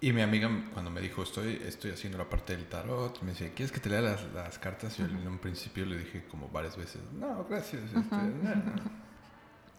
[0.00, 3.52] y mi amiga, cuando me dijo, estoy, estoy haciendo la parte del tarot, me decía,
[3.54, 4.98] ¿quieres que te lea las, las cartas?
[4.98, 7.82] Yo en un principio le dije como varias veces, no, gracias.
[7.84, 8.16] Este,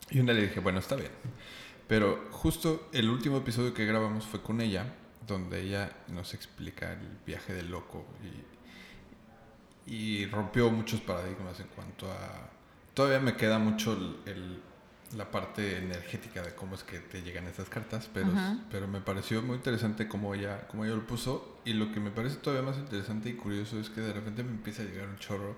[0.10, 1.12] y una le dije, bueno, está bien.
[1.88, 4.94] Pero justo el último episodio que grabamos fue con ella,
[5.26, 8.06] donde ella nos explica el viaje del loco
[9.88, 12.50] y, y rompió muchos paradigmas en cuanto a...
[12.94, 13.94] Todavía me queda mucho
[14.26, 14.62] el
[15.16, 18.30] la parte energética de cómo es que te llegan esas cartas, pero,
[18.70, 21.60] pero me pareció muy interesante cómo ella, cómo ella lo puso.
[21.64, 24.52] Y lo que me parece todavía más interesante y curioso es que de repente me
[24.52, 25.56] empieza a llegar un chorro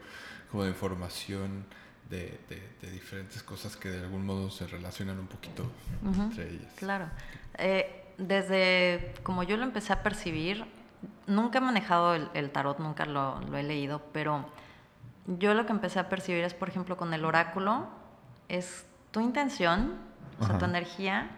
[0.51, 1.65] como de información
[2.09, 2.39] de,
[2.81, 5.71] de, diferentes cosas que de algún modo se relacionan un poquito
[6.03, 6.73] entre ellas.
[6.75, 7.05] Claro.
[7.57, 10.65] Eh, desde como yo lo empecé a percibir,
[11.27, 14.45] nunca he manejado el, el tarot, nunca lo, lo he leído, pero
[15.37, 17.87] yo lo que empecé a percibir es, por ejemplo, con el oráculo,
[18.47, 19.95] es tu intención,
[20.39, 21.29] o sea, tu energía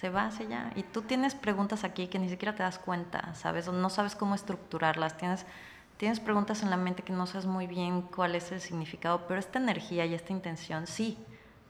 [0.00, 0.72] se va hacia allá.
[0.76, 3.66] Y tú tienes preguntas aquí que ni siquiera te das cuenta, ¿sabes?
[3.68, 5.16] O no sabes cómo estructurarlas.
[5.16, 5.46] Tienes,
[6.02, 9.38] tienes preguntas en la mente que no sabes muy bien cuál es el significado, pero
[9.38, 11.16] esta energía y esta intención sí.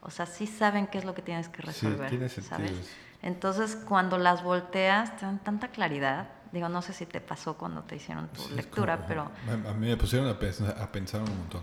[0.00, 2.72] O sea, sí saben qué es lo que tienes que resolver, ¿sabes?
[3.20, 6.30] Entonces, cuando las volteas, te dan tanta claridad.
[6.50, 9.30] Digo, no sé si te pasó cuando te hicieron tu lectura, pero...
[9.68, 11.60] A mí me pusieron a pensar un montón.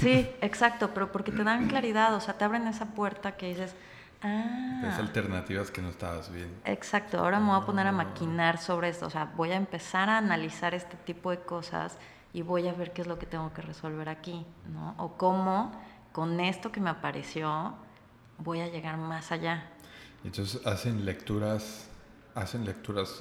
[0.00, 3.74] Sí, exacto, pero porque te dan claridad, o sea, te abren esa puerta que dices,
[4.22, 4.82] ah.
[4.88, 6.54] Es alternativas que no estabas viendo.
[6.64, 10.08] Exacto, ahora me voy a poner a maquinar sobre esto, o sea, voy a empezar
[10.08, 11.98] a analizar este tipo de cosas
[12.32, 14.94] y voy a ver qué es lo que tengo que resolver aquí, ¿no?
[14.98, 15.72] O cómo
[16.12, 17.74] con esto que me apareció
[18.38, 19.70] voy a llegar más allá.
[20.24, 21.88] Entonces hacen lecturas
[22.38, 23.20] hacen lecturas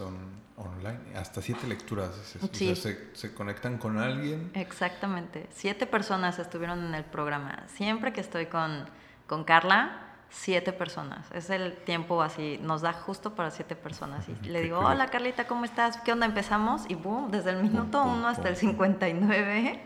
[0.57, 2.11] online, hasta siete lecturas.
[2.51, 2.75] Sí.
[2.75, 4.51] se, se, conectan con alguien.
[4.53, 5.47] Exactamente.
[5.51, 7.63] Siete personas estuvieron en el programa.
[7.67, 8.85] Siempre que estoy con,
[9.25, 11.29] con Carla, siete personas.
[11.31, 14.25] Es el tiempo así, nos da justo para siete personas.
[14.27, 15.97] Y le digo, hola Carlita, ¿cómo estás?
[15.97, 16.25] ¿Qué onda?
[16.25, 19.81] Empezamos y boom, desde el minuto uno hasta el 59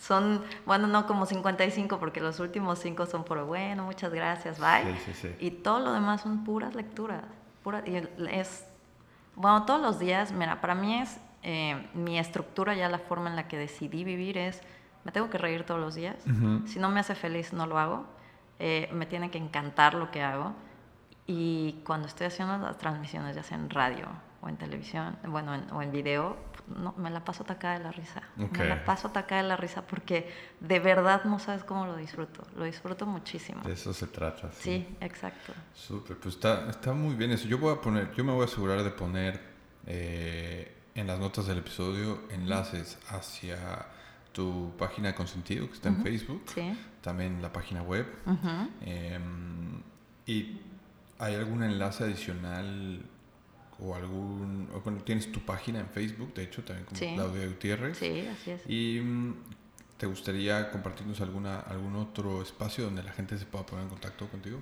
[0.00, 4.96] son, bueno, no como 55 porque los últimos cinco son por, bueno, muchas gracias, bye.
[5.04, 7.22] Sí, sí, y todo lo demás son puras lecturas.
[7.62, 7.96] Pura, y
[8.28, 8.64] es
[9.34, 13.36] bueno, todos los días, mira, para mí es eh, mi estructura, ya la forma en
[13.36, 14.60] la que decidí vivir es,
[15.04, 16.16] me tengo que reír todos los días.
[16.66, 18.06] Si no me hace feliz, no lo hago.
[18.64, 20.54] Eh, me tiene que encantar lo que hago.
[21.26, 24.06] Y cuando estoy haciendo las transmisiones, ya sea en radio
[24.40, 26.36] o en televisión, bueno, o en video,
[26.68, 28.22] no, me la paso atacada de la risa.
[28.36, 32.46] Me la paso atacada de la risa porque de verdad no sabes cómo lo disfruto.
[32.54, 33.62] Lo disfruto muchísimo.
[33.62, 34.52] De eso se trata.
[34.52, 35.52] Sí, exacto.
[35.74, 37.48] Súper, pues está, está muy bien eso.
[37.48, 39.40] Yo voy a poner, yo me voy a asegurar de poner
[39.88, 43.56] eh, en las notas del episodio enlaces hacia
[44.32, 46.72] tu página de consentido que está en Facebook, sí.
[47.00, 48.06] también la página web.
[48.80, 49.82] Em,
[50.26, 50.60] y
[51.18, 53.02] hay algún enlace adicional
[53.78, 57.98] o algún, o bueno, tienes tu página en Facebook, de hecho, también como Claudia Gutiérrez.
[57.98, 58.62] Sí, así es.
[58.68, 59.34] Y mm,
[59.96, 64.28] te gustaría compartirnos alguna, algún otro espacio donde la gente se pueda poner en contacto
[64.28, 64.60] contigo.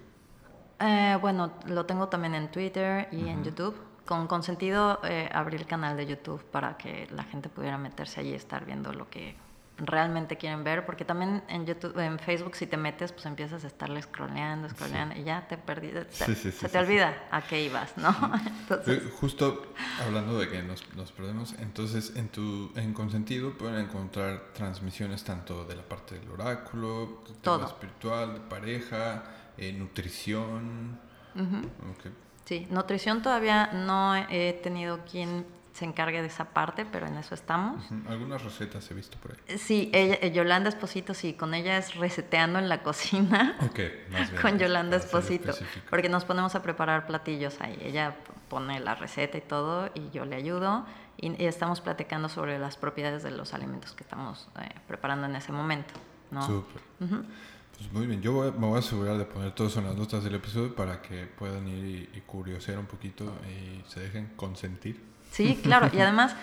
[0.80, 3.76] Eh, bueno, lo tengo también en Twitter y en YouTube.
[4.06, 8.30] Con consentido eh, abrir el canal de YouTube para que la gente pudiera meterse allí
[8.30, 9.36] y estar viendo lo que
[9.80, 13.66] realmente quieren ver, porque también en YouTube, en Facebook si te metes, pues empiezas a
[13.66, 18.14] estarle scrolleando, scrolleando y ya te perdí, se te olvida a qué ibas, ¿no?
[18.46, 19.02] Entonces...
[19.20, 19.72] Justo
[20.04, 25.64] hablando de que nos, nos, perdemos, entonces en tu en Consentido pueden encontrar transmisiones tanto
[25.64, 27.66] de la parte del oráculo, Todo.
[27.66, 29.24] espiritual, de pareja,
[29.56, 30.98] eh, nutrición.
[32.44, 37.34] Sí, nutrición todavía no he tenido quien se encargue de esa parte, pero en eso
[37.34, 37.84] estamos.
[38.08, 39.58] Algunas recetas he visto por ahí.
[39.58, 43.56] Sí, ella, eh, Yolanda Esposito, sí, con ella es reseteando en la cocina.
[43.60, 44.42] Ok, más bien.
[44.42, 45.52] con Yolanda Esposito,
[45.88, 47.78] porque nos ponemos a preparar platillos ahí.
[47.82, 48.16] Ella
[48.48, 50.84] pone la receta y todo y yo le ayudo
[51.16, 55.52] y, estamos platicando sobre las propiedades de los alimentos que estamos eh, preparando en ese
[55.52, 55.94] momento.
[56.30, 56.46] ¿no?
[56.46, 56.82] Súper.
[57.80, 60.22] Pues muy bien, yo me voy a asegurar de poner todo eso en las notas
[60.22, 65.02] del episodio para que puedan ir y, y curiosear un poquito y se dejen consentir.
[65.30, 65.88] Sí, claro.
[65.90, 66.36] Y además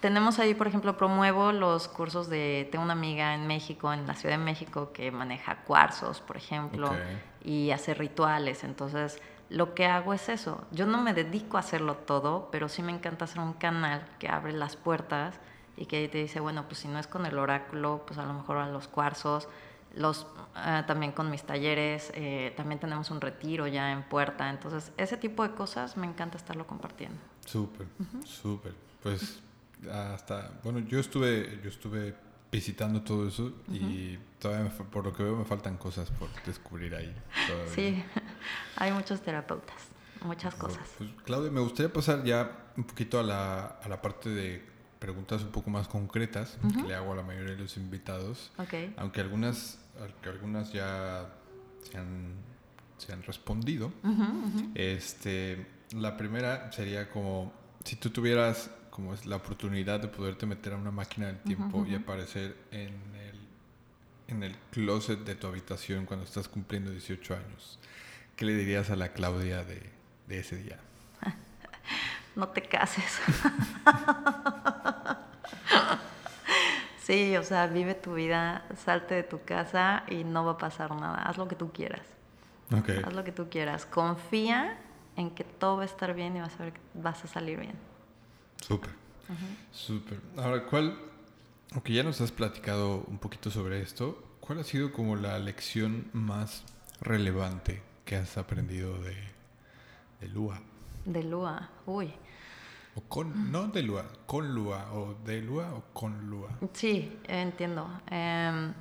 [0.00, 2.68] tenemos ahí, por ejemplo, promuevo los cursos de...
[2.70, 6.94] Tengo una amiga en México, en la Ciudad de México, que maneja cuarzos, por ejemplo,
[7.42, 8.62] y hace rituales.
[8.62, 9.18] Entonces,
[9.48, 10.62] lo que hago es eso.
[10.72, 14.28] Yo no me dedico a hacerlo todo, pero sí me encanta hacer un canal que
[14.28, 15.36] abre las puertas
[15.74, 18.34] y que te dice, bueno, pues si no es con el oráculo, pues a lo
[18.34, 19.48] mejor a los cuarzos,
[19.94, 24.92] los, ah, también con mis talleres, eh, también tenemos un retiro ya en puerta, entonces
[24.96, 27.18] ese tipo de cosas me encanta estarlo compartiendo.
[27.44, 27.86] Súper,
[28.24, 28.74] súper.
[29.02, 29.40] Pues
[29.90, 32.14] hasta, bueno, yo estuve, yo estuve
[32.50, 37.14] visitando todo eso y todavía por lo que veo me faltan cosas por descubrir ahí.
[37.74, 38.04] Sí,
[38.76, 39.88] hay muchos terapeutas,
[40.24, 40.86] muchas cosas.
[40.98, 44.72] Pues, Claudia, me gustaría pasar ya un poquito a la, a la parte de
[45.02, 48.52] preguntas un poco más concretas que le hago a la mayoría de los invitados.
[48.56, 48.94] Okay.
[48.96, 49.80] Aunque algunas,
[50.24, 51.28] algunas ya
[51.82, 52.34] se han,
[52.98, 53.92] se han respondido.
[54.74, 57.52] Este, la primera sería como
[57.84, 61.86] si tú tuvieras como es la oportunidad de poderte meter a una máquina del tiempo
[61.86, 63.40] y aparecer en el,
[64.28, 67.78] en el closet de tu habitación cuando estás cumpliendo 18 años.
[68.36, 69.82] ¿Qué le dirías a la Claudia de,
[70.28, 70.78] de ese día?
[72.36, 73.18] no te cases.
[77.04, 80.94] sí, o sea, vive tu vida, salte de tu casa y no va a pasar
[80.94, 81.22] nada.
[81.22, 82.06] Haz lo que tú quieras.
[82.80, 83.02] Okay.
[83.04, 83.86] Haz lo que tú quieras.
[83.86, 84.78] Confía
[85.16, 87.60] en que todo va a estar bien y vas a ver que vas a salir
[87.60, 87.74] bien.
[88.60, 88.90] Súper.
[89.72, 90.20] Súper.
[90.36, 90.98] Ahora, ¿cuál,
[91.72, 96.08] aunque ya nos has platicado un poquito sobre esto, cuál ha sido como la lección
[96.12, 96.64] más
[97.00, 99.16] relevante que has aprendido de,
[100.20, 100.60] de Lua?
[101.04, 102.12] De Lua, uy.
[102.94, 106.50] O con, no de Lua, con Lua, o de Lua o con Lua.
[106.72, 107.88] Sí, entiendo.
[108.10, 108.72] Eh,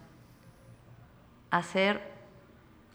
[1.49, 2.11] hacer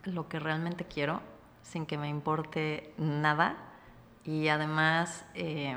[0.05, 1.21] lo que realmente quiero
[1.63, 3.57] sin que me importe nada
[4.25, 5.77] y además eh,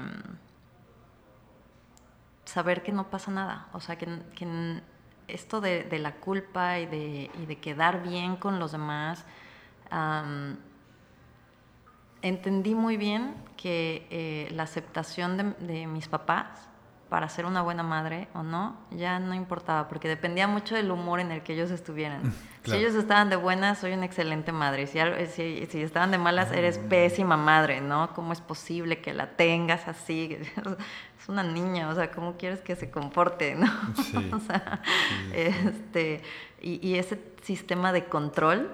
[2.46, 4.82] saber que no pasa nada, o sea, que, que
[5.28, 9.26] esto de, de, la culpa y de, y de, quedar bien con los demás,
[12.22, 16.70] entendí muy bien que eh, la aceptación de, de, mis papás
[17.10, 21.20] para ser una buena madre o no, ya no importaba, porque dependía mucho del humor
[21.20, 22.34] en el que ellos estuvieran.
[22.62, 22.78] Claro.
[22.78, 24.86] Si ellos estaban de buenas, soy una excelente madre.
[24.86, 28.14] Si, si, si estaban de malas, eres pésima madre, ¿no?
[28.14, 30.38] ¿Cómo es posible que la tengas así?
[31.18, 33.68] Es una niña, o sea, ¿cómo quieres que se comporte, no?
[34.04, 34.30] Sí.
[34.34, 36.22] o sea, sí, este,
[36.62, 38.74] y, y, ese sistema de control,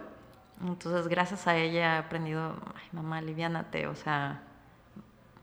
[0.61, 4.41] entonces gracias a ella he aprendido, ay, mamá, aliviánate, o sea,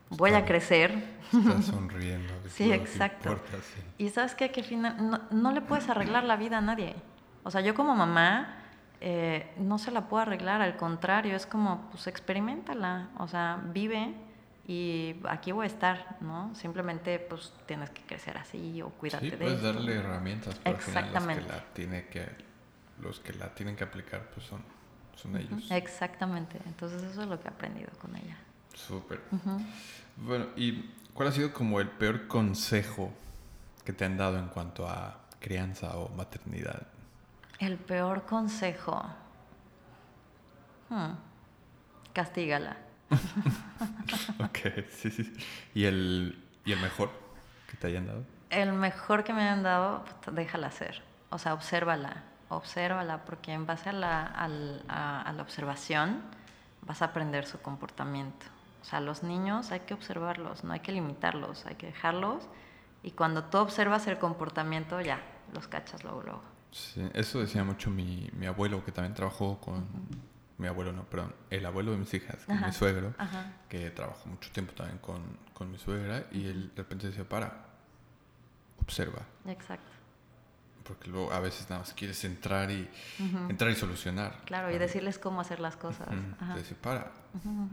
[0.09, 1.03] voy Está, a crecer.
[1.31, 2.33] Estás sonriendo.
[2.49, 3.29] sí, exacto.
[3.33, 3.81] Importa, sí.
[3.97, 4.51] Y sabes qué?
[4.51, 6.95] que al final no, no, le puedes arreglar la vida a nadie.
[7.43, 8.57] O sea, yo como mamá
[9.01, 14.13] eh, no se la puedo arreglar, al contrario, es como, pues experimentala, o sea, vive
[14.65, 16.55] y aquí voy a estar, ¿no?
[16.55, 19.73] Simplemente pues tienes que crecer así o cuídate sí, de puedes esto.
[19.73, 21.51] darle herramientas, pero Exactamente.
[21.51, 22.53] Al final los que la tiene que
[23.01, 24.63] los que la tienen que aplicar pues son
[25.15, 25.69] son ellos.
[25.71, 26.59] Exactamente.
[26.65, 28.37] Entonces eso es lo que he aprendido con ella.
[28.73, 29.21] Súper.
[29.31, 29.65] Uh -huh.
[30.17, 33.11] Bueno, ¿y cuál ha sido como el peor consejo
[33.85, 36.87] que te han dado en cuanto a crianza o maternidad?
[37.59, 39.03] El peor consejo.
[40.89, 41.13] Hmm.
[42.13, 42.77] Castígala.
[44.39, 45.33] ok, sí, sí.
[45.73, 47.11] ¿Y el, ¿Y el mejor
[47.69, 48.23] que te hayan dado?
[48.49, 51.01] El mejor que me hayan dado, déjala ser.
[51.29, 52.23] O sea, obsérvala.
[52.57, 56.21] Obsérvala, porque en base a la, a, la, a la observación
[56.81, 58.45] vas a aprender su comportamiento.
[58.81, 62.43] O sea, los niños hay que observarlos, no hay que limitarlos, hay que dejarlos.
[63.01, 65.21] Y cuando tú observas el comportamiento, ya,
[65.53, 66.41] los cachas luego, luego.
[66.71, 69.75] Sí, eso decía mucho mi, mi abuelo, que también trabajó con...
[69.75, 70.17] Uh -huh.
[70.55, 72.67] Mi abuelo, no, perdón, el abuelo de mis hijas, Ajá.
[72.67, 73.53] mi suegro, Ajá.
[73.67, 77.65] que trabajó mucho tiempo también con, con mi suegra, y él de repente decía, para,
[78.79, 79.23] observa.
[79.47, 79.89] Exacto.
[80.83, 82.89] Porque luego a veces nada más quieres entrar y
[83.49, 84.41] entrar y solucionar.
[84.45, 86.07] Claro, y decirles cómo hacer las cosas.
[86.55, 87.11] Decir, para,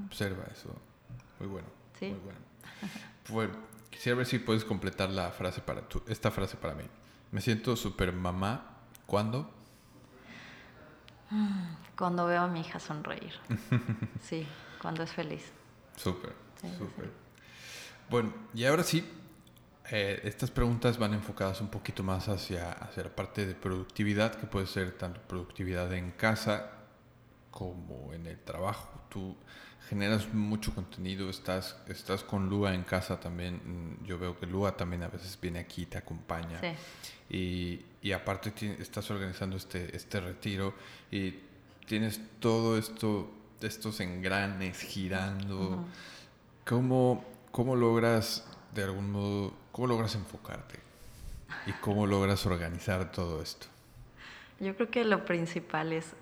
[0.07, 0.75] observa eso.
[1.39, 1.69] Muy bueno.
[1.99, 2.07] Sí.
[2.07, 2.39] Muy bueno.
[3.29, 3.71] bueno.
[3.91, 6.85] Quisiera ver si puedes completar la frase para tu, esta frase para mí.
[7.33, 8.67] Me siento super mamá.
[9.07, 9.51] ¿Cuándo?
[11.97, 13.35] Cuando veo a mi hija sonreír.
[14.23, 14.47] sí,
[14.81, 15.53] cuando es feliz.
[15.97, 16.33] Súper,
[16.79, 17.11] súper.
[18.09, 19.09] Bueno, y ahora sí,
[19.93, 24.47] eh, estas preguntas van enfocadas un poquito más hacia, hacia la parte de productividad, que
[24.47, 26.71] puede ser tanto productividad en casa
[27.51, 28.89] como en el trabajo.
[29.09, 29.37] Tú
[29.89, 33.57] generas mucho contenido, estás, estás con Lua en casa también.
[33.57, 36.61] Mm, yo veo que Lua también a veces viene aquí, te acompaña.
[37.29, 40.75] Y, y, aparte estás organizando este, este retiro
[41.11, 41.35] y
[41.87, 43.29] tienes todo esto,
[43.61, 45.85] estos engranes girando.
[46.65, 48.45] ¿Cómo, ¿Cómo logras
[48.75, 50.79] de algún modo, cómo logras enfocarte?
[51.67, 53.67] ¿Y cómo logras organizar todo esto?
[54.61, 56.15] Yo creo que lo principal es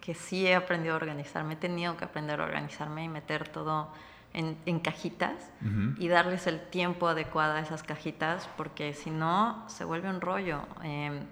[0.00, 3.92] que sí he aprendido a organizarme, he tenido que aprender a organizarme y meter todo
[4.32, 5.50] en, cajitas
[5.98, 10.62] y darles el tiempo adecuado a esas cajitas, porque si no, se vuelve un rollo.
[10.82, 11.24] Em,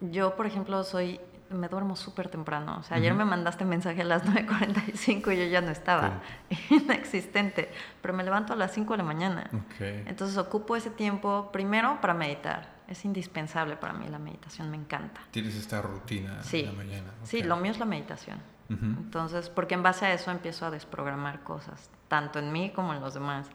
[0.00, 1.20] yo, por ejemplo, soy
[1.50, 2.78] me duermo súper temprano.
[2.78, 6.20] O sea, ayer me mandaste mensaje a las 9.45 y yo ya no estaba.
[6.70, 7.70] Inexistente.
[8.02, 9.50] Pero me levanto a las 5 de la mañana.
[9.78, 12.76] Entonces ocupo ese tiempo primero para meditar.
[12.88, 15.20] Es indispensable para mí la meditación, me encanta.
[15.30, 16.62] ¿Tienes esta rutina sí.
[16.62, 17.12] la mañana?
[17.24, 18.38] Sí, lo mío es la meditación.
[18.68, 23.00] Entonces, porque en base a eso empiezo a desprogramar cosas, tanto en mí como en
[23.00, 23.48] los demás.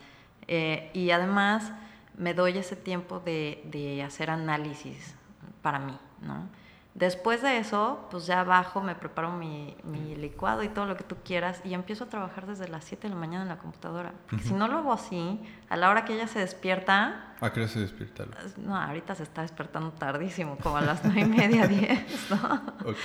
[0.47, 1.73] Eh, y además
[2.17, 5.15] me doy ese tiempo de, de hacer análisis
[5.61, 6.47] para mí, ¿no?
[6.93, 9.75] Después de eso, pues ya bajo, me preparo mi,
[10.17, 13.13] licuado y todo lo que tú quieras y empiezo a trabajar desde las 7 de
[13.13, 14.11] la mañana en la computadora.
[14.29, 17.33] Porque si no lo hago así, a la hora que ella se despierta...
[17.39, 18.25] ¿A qué hora se despierta?
[18.57, 22.55] No, ahorita se está despertando tardísimo, como a las 9 y media, 10, ¿no?
[22.85, 22.97] Ok.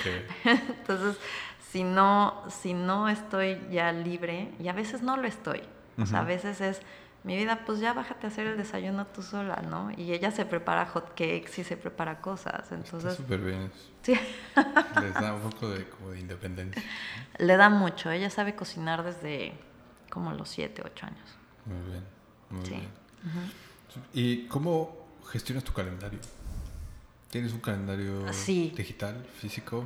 [0.43, 1.17] Entonces,
[1.71, 5.61] si no, si no estoy ya libre, y a veces no lo estoy,
[5.97, 6.81] o sea, a veces es
[7.27, 9.91] mi vida, pues ya bájate a hacer el desayuno tú sola, ¿no?
[9.97, 13.15] Y ella se prepara hot cakes y se prepara cosas, entonces...
[13.15, 13.69] Súper bien.
[14.01, 14.13] Sí.
[15.01, 16.81] Les da un poco de, como de independencia.
[17.37, 19.53] Le da mucho, ella sabe cocinar desde
[20.09, 21.35] como los 7, 8 años.
[21.65, 22.03] Muy bien,
[22.49, 22.87] muy bien.
[24.13, 24.95] ¿Y cómo
[25.29, 26.19] gestionas tu calendario?
[27.29, 29.83] ¿Tienes un calendario digital, físico?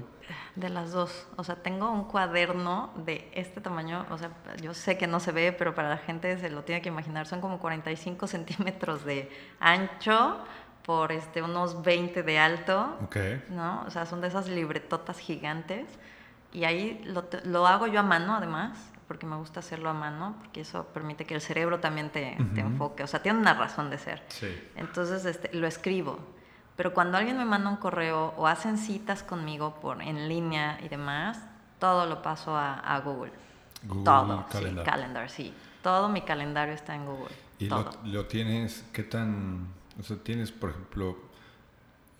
[0.55, 1.27] De las dos.
[1.37, 4.05] O sea, tengo un cuaderno de este tamaño.
[4.11, 4.31] O sea,
[4.61, 7.25] yo sé que no se ve, pero para la gente se lo tiene que imaginar.
[7.25, 10.37] Son como 45 centímetros de ancho
[10.83, 12.97] por este, unos 20 de alto.
[13.05, 13.43] Okay.
[13.49, 13.83] ¿no?
[13.87, 15.87] O sea, son de esas libretotas gigantes.
[16.53, 18.77] Y ahí lo, lo hago yo a mano, además,
[19.07, 22.61] porque me gusta hacerlo a mano, porque eso permite que el cerebro también te, te
[22.61, 23.03] enfoque.
[23.03, 24.21] O sea, tiene una razón de ser.
[24.27, 24.47] Sí.
[24.75, 26.19] Entonces, este, lo escribo.
[26.75, 30.87] Pero cuando alguien me manda un correo o hacen citas conmigo por en línea y
[30.87, 31.39] demás,
[31.79, 33.31] todo lo paso a, Google.
[33.83, 34.85] Google todo, calendar.
[34.85, 35.53] sí, calendar, sí.
[35.81, 37.35] Todo mi calendario está en Google.
[37.59, 37.69] ¿Y
[38.05, 39.67] Lo, tienes, qué tan,
[39.99, 41.17] o sea, tienes, por ejemplo,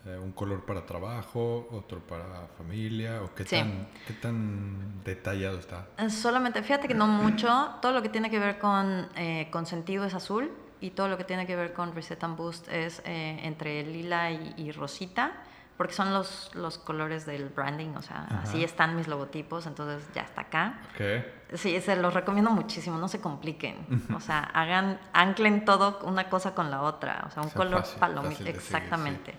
[0.05, 5.87] eh, un color para trabajo, otro para familia, o qué, tan, qué tan detallado está?
[5.97, 9.65] Eh, solamente, fíjate que no mucho, todo lo que tiene que ver con, eh, con
[9.65, 10.51] sentido es azul,
[10.81, 14.31] y todo lo que tiene que ver con Reset and Boost es eh, entre lila
[14.31, 15.31] y, rosita,
[15.77, 20.23] porque son los, los colores del branding, o sea, así están mis logotipos, entonces ya
[20.23, 20.79] está acá.
[20.95, 21.23] Okay.
[21.53, 26.53] Sí, se los recomiendo muchísimo, no se compliquen, o sea, hagan, anclen todo una cosa
[26.53, 29.35] con la otra, o sea, un color palomita, exactamente.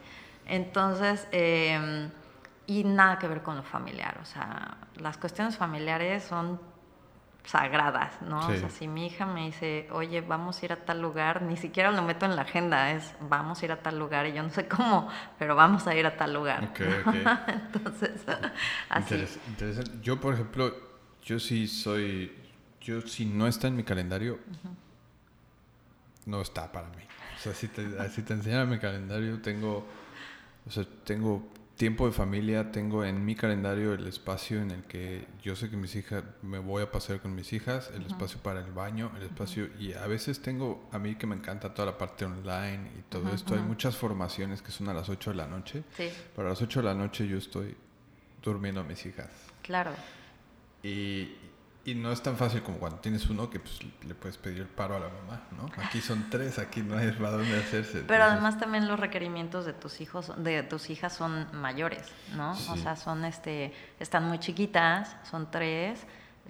[0.46, 2.10] Entonces, em,
[2.66, 6.60] y nada que ver con lo familiar, o sea, las cuestiones familiares son
[7.44, 8.38] sagradas, ¿no?
[8.38, 11.56] O sea, si mi hija me dice, oye, vamos a ir a tal lugar, ni
[11.56, 14.42] siquiera lo meto en la agenda, es vamos a ir a tal lugar y yo
[14.42, 16.72] no sé cómo, pero vamos a ir a tal lugar.
[17.48, 18.24] Entonces,
[18.88, 19.26] así.
[19.48, 19.92] interesante.
[20.02, 20.72] Yo, por ejemplo,
[21.22, 22.32] yo sí soy,
[22.80, 24.38] yo si no está en mi calendario,
[26.26, 27.02] no está para mí.
[27.36, 29.84] O sea, si te, si te enseñan mi calendario, tengo,
[30.64, 35.26] o sea, tengo tiempo de familia, tengo en mi calendario el espacio en el que
[35.42, 38.60] yo sé que mis hijas, me voy a pasear con mis hijas, el espacio para
[38.60, 41.98] el baño, el espacio, y a veces tengo, a mí que me encanta toda la
[41.98, 45.46] parte online y todo esto, hay muchas formaciones que son a las 8 de la
[45.46, 45.82] noche.
[45.96, 46.08] Sí.
[46.36, 47.76] Para las 8 de la noche yo estoy
[48.42, 49.30] durmiendo a mis hijas.
[49.62, 49.92] Claro.
[50.82, 51.36] Y,
[51.84, 54.66] y no es tan fácil como cuando tienes uno que pues, le puedes pedir el
[54.66, 55.68] paro a la mamá, ¿no?
[55.82, 58.02] Aquí son tres, aquí no hay para dónde hacerse.
[58.06, 62.06] Pero además también los requerimientos de tus hijos, de tus hijas son mayores,
[62.36, 62.52] ¿no?
[62.52, 66.00] O sea, son este, están muy chiquitas, son tres.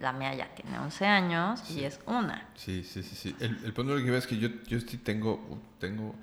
[0.01, 2.49] La mía ya tiene 11 años y es una.
[2.55, 3.37] Sí, sí, sí, sí.
[3.41, 6.15] El, el punto que veo es que yo, yo sí tengo, tengo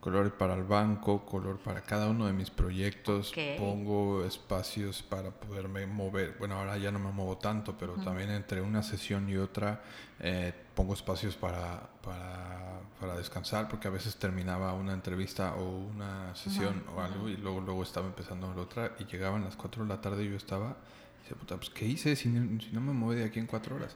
[0.00, 3.32] color para el banco, color para cada uno de mis proyectos.
[3.58, 6.36] Pongo espacios para poderme mover.
[6.38, 9.82] Bueno, ahora ya no me muevo tanto, pero también entre una sesión y otra
[10.18, 16.34] eh, pongo espacios para, para, para descansar, porque a veces terminaba una entrevista o una
[16.34, 19.88] sesión o algo y luego, luego estaba empezando la otra y llegaban las 4 de
[19.90, 20.76] la tarde y yo estaba,
[21.18, 23.46] y decía, puta, pues ¿qué hice si no, si no me muevo de aquí en
[23.46, 23.94] 4 horas?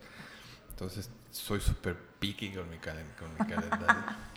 [0.68, 4.02] Entonces soy súper picky con mi, calen- con mi calendario.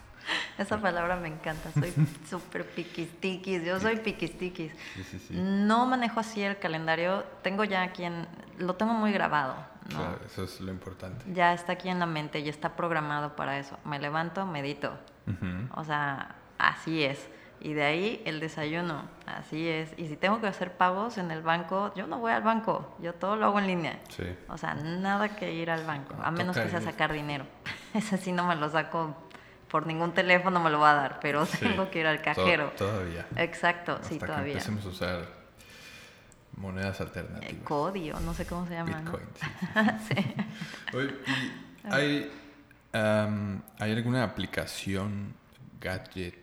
[0.58, 1.92] Esa palabra me encanta, soy
[2.28, 4.72] súper piquistiquis, yo soy piquistiquis.
[4.94, 5.34] Sí, sí, sí.
[5.34, 8.26] No manejo así el calendario, tengo ya aquí en,
[8.58, 9.54] lo tengo muy grabado,
[9.92, 9.98] ¿no?
[9.98, 11.24] Claro, eso es lo importante.
[11.32, 13.78] Ya está aquí en la mente y está programado para eso.
[13.84, 14.98] Me levanto, medito,
[15.74, 17.28] o sea, así es.
[17.60, 19.92] Y de ahí el desayuno, así es.
[19.96, 23.14] Y si tengo que hacer pagos en el banco, yo no voy al banco, yo
[23.14, 23.98] todo lo hago en línea.
[24.10, 24.24] Sí.
[24.48, 27.46] O sea, nada que ir al banco, a menos que sea sacar dinero.
[27.94, 29.16] Ese sí no me lo saco
[29.70, 31.58] por ningún teléfono, me lo va a dar, pero Sí.
[31.58, 32.72] tengo que ir al To- cajero.
[32.76, 33.26] todavía.
[33.36, 34.52] Exacto, Hasta sí, que todavía.
[34.54, 35.28] empecemos a usar
[36.56, 37.62] monedas Eh, alternativas.
[37.64, 39.00] Cody o no sé cómo se llama.
[39.00, 39.12] ¿no?
[39.12, 39.28] Bitcoin,
[40.08, 40.14] sí.
[40.14, 40.34] sí.
[40.96, 41.14] Oye,
[41.84, 42.32] ¿y hay,
[42.92, 45.34] am, ¿hay alguna aplicación,
[45.80, 46.34] gadget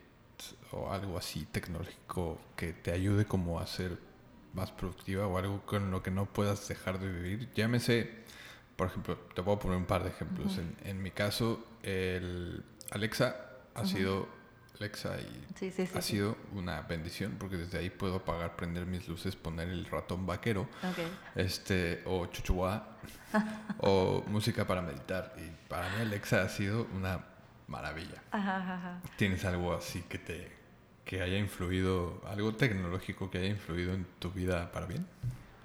[0.71, 3.97] o algo así tecnológico que te ayude como a ser
[4.53, 7.49] más productiva o algo con lo que no puedas dejar de vivir?
[7.53, 8.09] Llámese,
[8.78, 10.57] por ejemplo, te a poner un par de ejemplos.
[10.57, 13.36] en, en mi caso, el Alexa
[13.73, 14.27] ha sido
[14.79, 18.86] Alexa y Sí, sí, sí, ha sido una bendición porque desde ahí puedo apagar, prender
[18.86, 20.67] mis luces, poner el ratón vaquero
[21.36, 22.88] este o chuchuá
[23.79, 27.21] o música para meditar y para mí Alexa ha sido una
[27.67, 28.21] maravilla.
[28.31, 30.55] Ajá, ajá, tienes algo así que te
[31.05, 35.05] que haya influido algo tecnológico que haya influido en tu vida para bien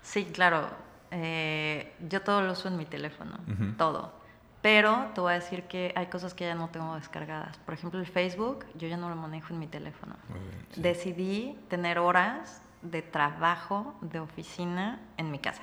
[0.03, 0.69] Sí, claro.
[1.11, 3.39] Eh, yo todo lo uso en mi teléfono,
[3.77, 4.20] todo.
[4.63, 7.57] Pero te voy a decir que hay cosas que ya no tengo descargadas.
[7.59, 10.17] Por ejemplo, el Facebook, yo ya no lo manejo en mi teléfono.
[10.29, 10.83] Bien, sí.
[10.83, 15.63] Decidí tener horas de trabajo, de oficina en mi casa.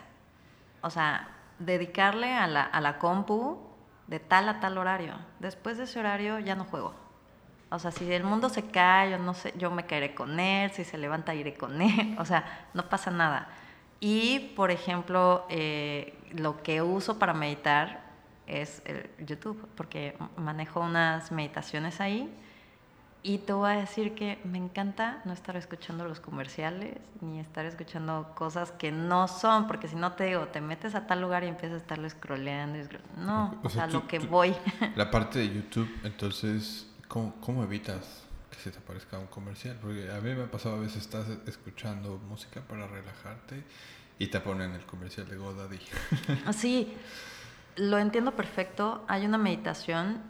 [0.82, 1.30] O sea,
[1.60, 3.60] dedicarle a la, a la compu
[4.08, 5.14] de tal a tal horario.
[5.40, 6.94] Después de ese horario ya no juego.
[7.70, 10.72] O sea, si el mundo se cae, yo no sé, yo me caeré con él,
[10.72, 13.50] si se levanta iré con él, o sea, no pasa nada.
[14.00, 18.07] Y, por ejemplo, eh, lo que uso para meditar
[18.48, 22.30] es el YouTube, porque manejo unas meditaciones ahí.
[23.24, 27.66] Y te voy a decir que me encanta no estar escuchando los comerciales, ni estar
[27.66, 31.44] escuchando cosas que no son, porque si no te digo, te metes a tal lugar
[31.44, 32.78] y empiezas a estarlo scrolleando.
[32.80, 34.56] y scroll- No, O sea, tú- lo que tú- voy.
[34.96, 40.10] la parte de YouTube entonces ¿cómo, cómo evitas que se te aparezca un comercial porque
[40.12, 43.62] a mí me ha pasado a veces estás escuchando música para relajarte
[44.20, 45.80] y te ponen el comercial de GoDaddy
[46.54, 46.94] Sí,
[47.78, 49.04] lo entiendo perfecto.
[49.08, 50.22] Hay una meditación.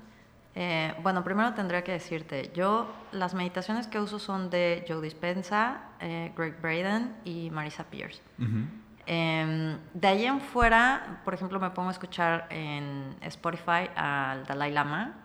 [0.56, 5.82] eh, bueno, primero tendría que decirte, yo las meditaciones que uso son de Joe Dispenza,
[6.00, 8.22] eh, Greg Braden y Marisa Pierce.
[9.10, 14.74] Em, de ahí en fuera, por ejemplo, me pongo a escuchar en Spotify al Dalai
[14.74, 15.16] Lama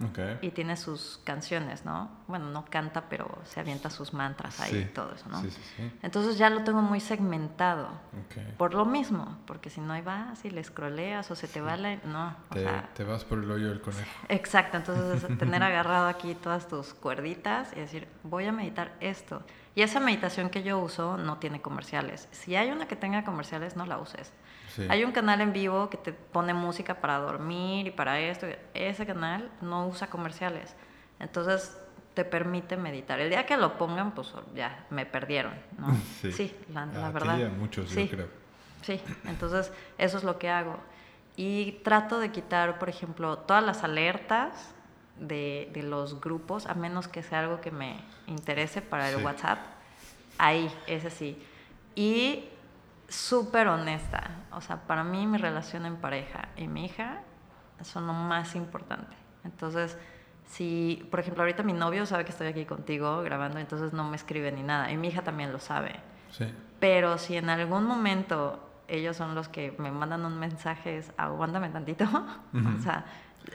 [0.40, 2.08] y tiene sus canciones, ¿no?
[2.28, 5.40] Bueno, no canta, pero se avienta sus mantras ahí Sí, y todo eso, ¿no?
[5.42, 5.92] sí, sí, sí.
[6.00, 7.86] Entonces ya lo tengo muy segmentado.
[7.86, 8.56] Ok.
[8.56, 11.76] Por lo mismo, porque si no ahí vas y le scrolleas o se te va
[11.76, 11.96] la...
[12.04, 12.88] No, o Te, sea...
[12.94, 14.08] te vas por el hoyo del conejo.
[14.28, 19.42] Exacto, entonces es tener agarrado aquí todas tus cuerditas y decir, voy a meditar esto.
[19.74, 22.28] Y esa meditación que yo uso no tiene comerciales.
[22.30, 24.32] Si hay una que tenga comerciales, no la uses.
[24.68, 24.86] Sí.
[24.88, 28.46] Hay un canal en vivo que te pone música para dormir y para esto.
[28.74, 30.74] Ese canal no usa comerciales.
[31.18, 31.78] Entonces
[32.14, 33.18] te permite meditar.
[33.20, 35.54] El día que lo pongan, pues ya me perdieron.
[35.78, 35.88] ¿no?
[36.20, 36.54] Sí.
[36.72, 37.48] la, la verdad.
[37.50, 38.08] muchos, yo sí.
[38.08, 38.28] creo.
[38.82, 40.78] Sí, entonces eso es lo que hago.
[41.36, 44.74] Y trato de quitar, por ejemplo, todas las alertas
[45.22, 47.96] de, de los grupos, a menos que sea algo que me
[48.26, 49.24] interese para el Sí.
[49.24, 49.58] WhatsApp.
[50.38, 51.42] Ahí, ese sí.
[51.94, 52.44] Y
[53.08, 54.30] súper honesta.
[54.52, 57.20] O sea, para mí mi relación en pareja y mi hija
[57.82, 59.14] son lo más importante.
[59.44, 59.98] Entonces,
[60.46, 64.16] si, por ejemplo, ahorita mi novio sabe que estoy aquí contigo grabando, entonces no me
[64.16, 64.90] escribe ni nada.
[64.90, 65.96] Y mi hija también lo sabe.
[66.30, 66.46] Sí.
[66.80, 71.68] Pero si en algún momento ellos son los que me mandan un mensaje, es aguántame
[71.70, 72.04] tantito.
[72.78, 73.04] O sea,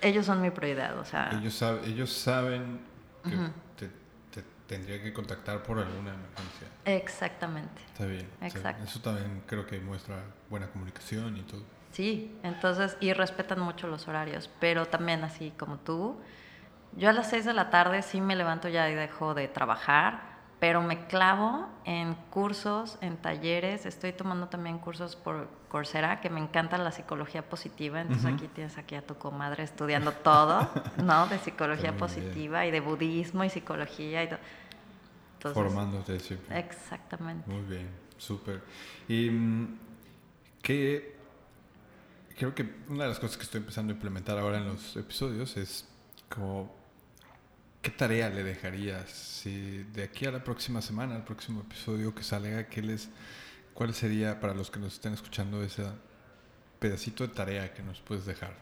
[0.02, 0.98] ellos son mi prioridad.
[1.00, 2.80] O sea, Ellos, sab- ellos saben
[3.24, 3.52] que Ujú.
[3.78, 3.88] te,
[4.34, 6.68] te tendría que contactar por alguna emergencia.
[6.86, 7.82] exactamente.
[7.94, 8.22] Está bien.
[8.22, 8.56] está bien.
[8.58, 8.84] Exacto.
[8.84, 11.62] Eso también creo que muestra buena comunicación y todo.
[11.92, 16.20] Sí, entonces, y respetan mucho los horarios, pero también así como tú,
[16.96, 20.27] yo a las 6 de la tarde sí me levanto ya y dejo de trabajar,
[20.60, 26.40] pero me clavo en cursos, en talleres, estoy tomando también cursos por Coursera, que me
[26.40, 30.68] encanta la psicología positiva, entonces aquí tienes aquí a tu comadre estudiando todo,
[31.04, 31.28] ¿no?
[31.28, 31.98] De psicología bien.
[31.98, 34.30] positiva y de budismo y psicología y
[35.40, 35.54] todo.
[35.54, 36.60] Formándote siempre.
[36.60, 37.50] Exactamente.
[37.50, 38.64] Muy bien, súper.
[39.08, 39.80] Y mm,
[40.64, 41.18] que
[42.36, 45.56] creo que una de las cosas que estoy empezando a implementar ahora en los episodios
[45.58, 45.88] es
[46.30, 46.77] como
[47.82, 52.24] ¿qué tarea le dejarías si de aquí a la próxima semana, al próximo episodio que
[52.24, 53.10] salga, ¿qué les,
[53.74, 55.86] cuál sería para los que nos estén escuchando ese
[56.80, 58.54] pedacito de tarea que nos puedes dejar?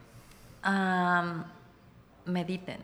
[2.25, 2.79] mediten.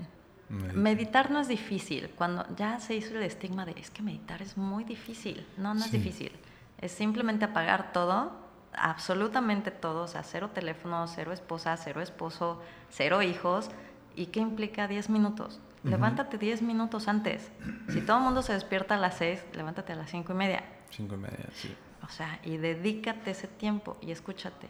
[0.50, 2.10] Meditar no es difícil.
[2.10, 5.46] Cuando ya se hizo el estigma de es que meditar es muy difícil.
[5.58, 6.32] No, no es difícil.
[6.80, 8.34] Es simplemente apagar todo,
[8.74, 10.04] absolutamente todo.
[10.04, 13.70] O sea, cero teléfono, cero esposa, cero esposo, cero hijos.
[14.14, 15.62] ¿Y qué implica 10 minutos?
[15.84, 17.52] Levántate 10 minutos antes.
[17.90, 20.64] Si todo el mundo se despierta a las 6, levántate a las 5 y media.
[20.92, 21.76] 5 y media, sí.
[22.04, 24.68] O sea, y dedícate ese tiempo y escúchate.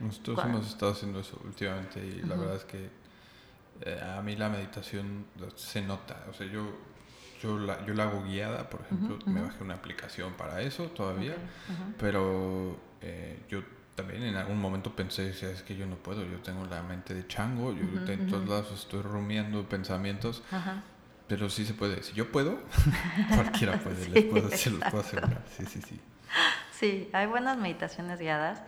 [0.00, 2.90] Nosotros hemos estado haciendo eso últimamente y la verdad es que
[3.82, 6.24] eh, a mí la meditación se nota.
[6.28, 6.64] O sea, yo,
[7.40, 11.34] yo, la, yo la hago guiada, por ejemplo, me bajé una aplicación para eso todavía,
[11.98, 13.62] pero eh, yo
[13.94, 17.26] también en algún momento pensé, es que yo no puedo, yo tengo la mente de
[17.26, 20.42] chango, yo en todos lados estoy rumiando pensamientos,
[21.28, 22.02] pero sí se puede.
[22.02, 22.60] Si yo puedo,
[23.34, 25.42] cualquiera puede, les puedo, hacer, puedo asegurar.
[25.56, 26.00] Sí, sí, sí.
[26.72, 28.62] Sí, hay buenas meditaciones guiadas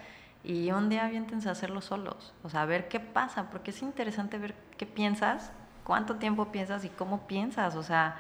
[0.45, 3.83] y un día aviéntense a hacerlo solos, o sea, a ver qué pasa, porque es
[3.83, 5.53] interesante ver qué piensas,
[5.85, 8.17] cuánto tiempo piensas y cómo piensas, o sea,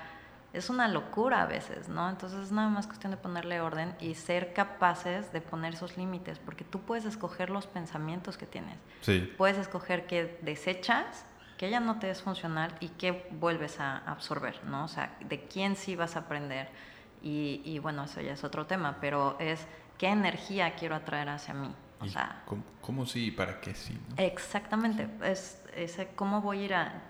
[0.55, 2.09] es una locura a veces, ¿no?
[2.09, 6.39] Entonces es nada más cuestión de ponerle orden y ser capaces de poner esos límites,
[6.39, 8.77] porque tú puedes escoger los pensamientos que tienes.
[9.03, 9.33] Sí.
[9.37, 11.27] Puedes escoger qué desechas,
[11.59, 14.85] que ya no te es funcional y qué vuelves a absorber, ¿no?
[14.85, 16.69] O sea, de quién sí vas a aprender.
[17.23, 19.67] Y, y bueno, eso ya es otro tema, pero es
[19.99, 21.75] qué energía quiero atraer hacia mí.
[22.01, 22.43] O sea,
[22.81, 23.99] ¿cómo, sí y para qué sí?
[24.17, 25.63] Exactamente, es,
[26.17, 27.03] cómo voy a ir a...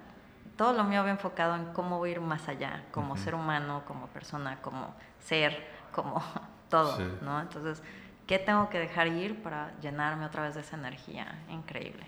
[0.57, 3.83] Todo lo mío va enfocado en cómo voy a ir más allá, como ser humano,
[3.87, 6.23] como persona, como ser, como
[6.71, 7.41] todo, ¿no?
[7.41, 7.83] Entonces,
[8.27, 12.07] ¿qué tengo que dejar ir para llenarme otra vez de esa energía increíble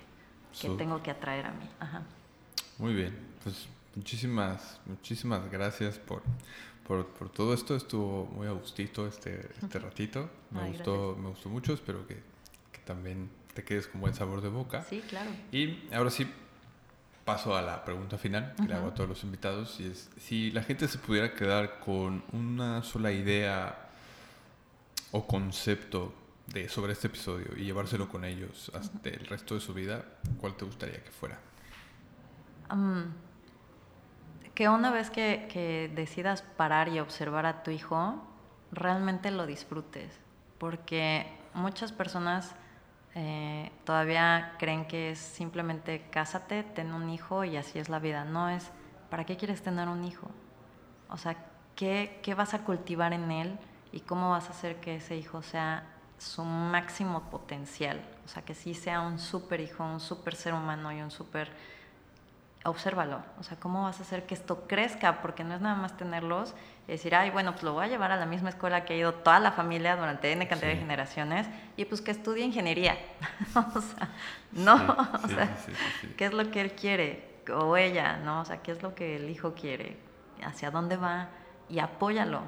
[0.60, 1.68] que tengo que atraer a mí?
[1.80, 2.02] Ajá.
[2.78, 6.22] Muy bien, pues muchísimas, muchísimas gracias por,
[6.86, 7.74] por, por, todo esto.
[7.74, 10.30] Estuvo muy a gustito este, este ratito.
[10.50, 11.72] Me, gustó, me gustó mucho.
[11.72, 12.22] Espero que
[12.84, 14.84] también te quedes con buen sabor de boca.
[14.84, 15.30] Sí, claro.
[15.50, 16.30] Y ahora sí,
[17.26, 20.52] paso a la pregunta final que le hago a todos los invitados y es, si
[20.52, 23.88] la gente se pudiera quedar con una sola idea
[25.10, 26.14] o concepto
[26.46, 30.04] de, sobre este episodio y llevárselo con ellos hasta el resto de su vida,
[30.40, 31.38] ¿cuál te gustaría que fuera?
[34.54, 38.24] que una vez que, que decidas parar y observar a tu hijo,
[38.72, 40.18] realmente lo disfrutes,
[40.58, 42.54] porque muchas personas
[43.18, 48.24] eh, todavía creen que es simplemente cásate, ten un hijo y así es la vida.
[48.26, 48.70] No es,
[49.08, 50.28] ¿para qué quieres tener un hijo?
[51.08, 51.34] O sea,
[51.74, 53.58] ¿qué, qué vas a cultivar en él
[53.90, 55.84] y cómo vas a hacer que ese hijo sea
[56.18, 58.04] su máximo potencial?
[58.26, 61.50] O sea, que sí sea un súper hijo, un súper ser humano y un súper
[62.68, 63.22] obsérvalo.
[63.38, 65.20] O sea, ¿cómo vas a hacer que esto crezca?
[65.22, 66.54] Porque no es nada más tenerlos
[66.86, 68.96] y decir, ay, bueno, pues lo voy a llevar a la misma escuela que ha
[68.96, 71.46] ido toda la familia durante N cantidad de generaciones
[71.76, 72.96] y pues que estudie ingeniería.
[73.54, 74.08] o sea,
[74.52, 74.74] no,
[75.24, 75.56] o sea,
[76.16, 77.40] ¿qué es lo que él quiere?
[77.54, 78.40] O ella, ¿no?
[78.40, 79.96] O sea, ¿qué es lo que el hijo quiere?
[80.42, 81.28] ¿Hacia dónde va?
[81.68, 82.42] Y apóyalo.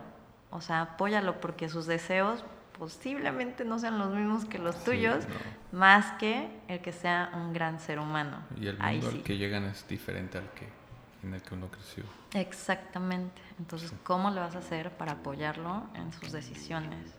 [0.50, 2.44] O sea, apóyalo porque sus deseos
[2.78, 5.24] posiblemente no sean los mismos que los tuyos,
[5.72, 8.38] más que el que sea un gran ser humano.
[8.60, 10.78] Y el mundo al que llegan es diferente al que
[11.22, 12.04] en el que uno creció.
[12.34, 13.40] Exactamente.
[13.58, 17.12] Entonces, ¿cómo le vas a hacer para apoyarlo en sus decisiones?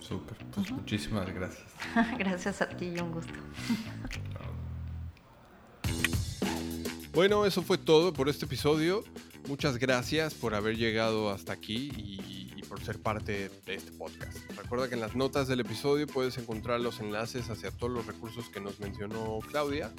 [0.00, 0.38] Súper.
[0.52, 1.66] Pues muchísimas gracias.
[2.18, 3.32] gracias a ti y un gusto.
[7.12, 9.04] bueno, eso fue todo por este episodio.
[9.48, 12.39] Muchas gracias por haber llegado hasta aquí y
[12.70, 14.38] por ser parte de este podcast.
[14.56, 18.48] Recuerda que en las notas del episodio puedes encontrar los enlaces hacia todos los recursos
[18.48, 19.92] que nos mencionó Claudia.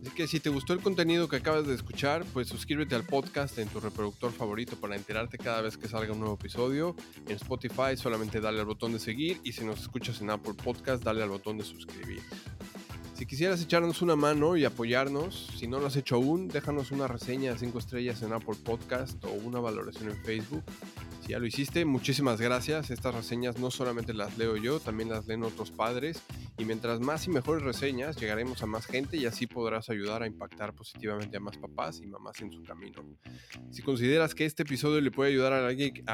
[0.00, 3.58] Así que si te gustó el contenido que acabas de escuchar, pues suscríbete al podcast
[3.58, 6.94] en tu reproductor favorito para enterarte cada vez que salga un nuevo episodio.
[7.26, 11.02] En Spotify solamente dale al botón de seguir y si nos escuchas en Apple Podcast,
[11.02, 12.22] dale al botón de suscribir.
[13.16, 17.08] Si quisieras echarnos una mano y apoyarnos, si no lo has hecho aún, déjanos una
[17.08, 20.62] reseña de 5 estrellas en Apple Podcast o una valoración en Facebook.
[21.22, 22.90] Si ya lo hiciste, muchísimas gracias.
[22.90, 26.22] Estas reseñas no solamente las leo yo, también las leen otros padres.
[26.58, 30.26] Y mientras más y mejores reseñas, llegaremos a más gente y así podrás ayudar a
[30.26, 33.02] impactar positivamente a más papás y mamás en su camino.
[33.70, 35.66] Si consideras que este episodio le puede ayudar a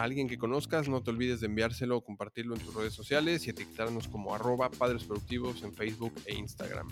[0.02, 3.50] alguien, que conozcas, no te olvides de enviárselo o compartirlo en tus redes sociales y
[3.50, 5.06] etiquetarnos como arroba padres
[5.62, 6.91] en Facebook e Instagram.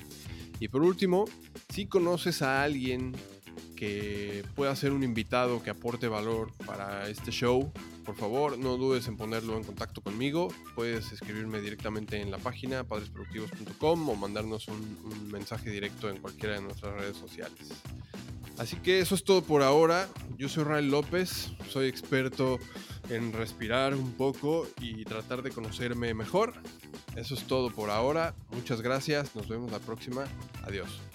[0.59, 1.25] Y por último,
[1.73, 3.15] si conoces a alguien
[3.77, 7.73] que pueda ser un invitado que aporte valor para este show,
[8.05, 10.49] por favor no dudes en ponerlo en contacto conmigo.
[10.75, 16.63] Puedes escribirme directamente en la página padresproductivos.com o mandarnos un, mensaje directo en cualquiera de
[16.63, 17.69] nuestras redes sociales.
[18.59, 20.09] Así que eso es todo por ahora.
[20.37, 22.59] Yo soy Rael López, soy experto
[23.09, 26.55] en respirar un poco y tratar de conocerme mejor.
[27.17, 28.35] Eso es todo por ahora.
[28.51, 29.35] Muchas gracias.
[29.35, 30.25] Nos vemos la próxima.
[30.65, 31.10] Adiós.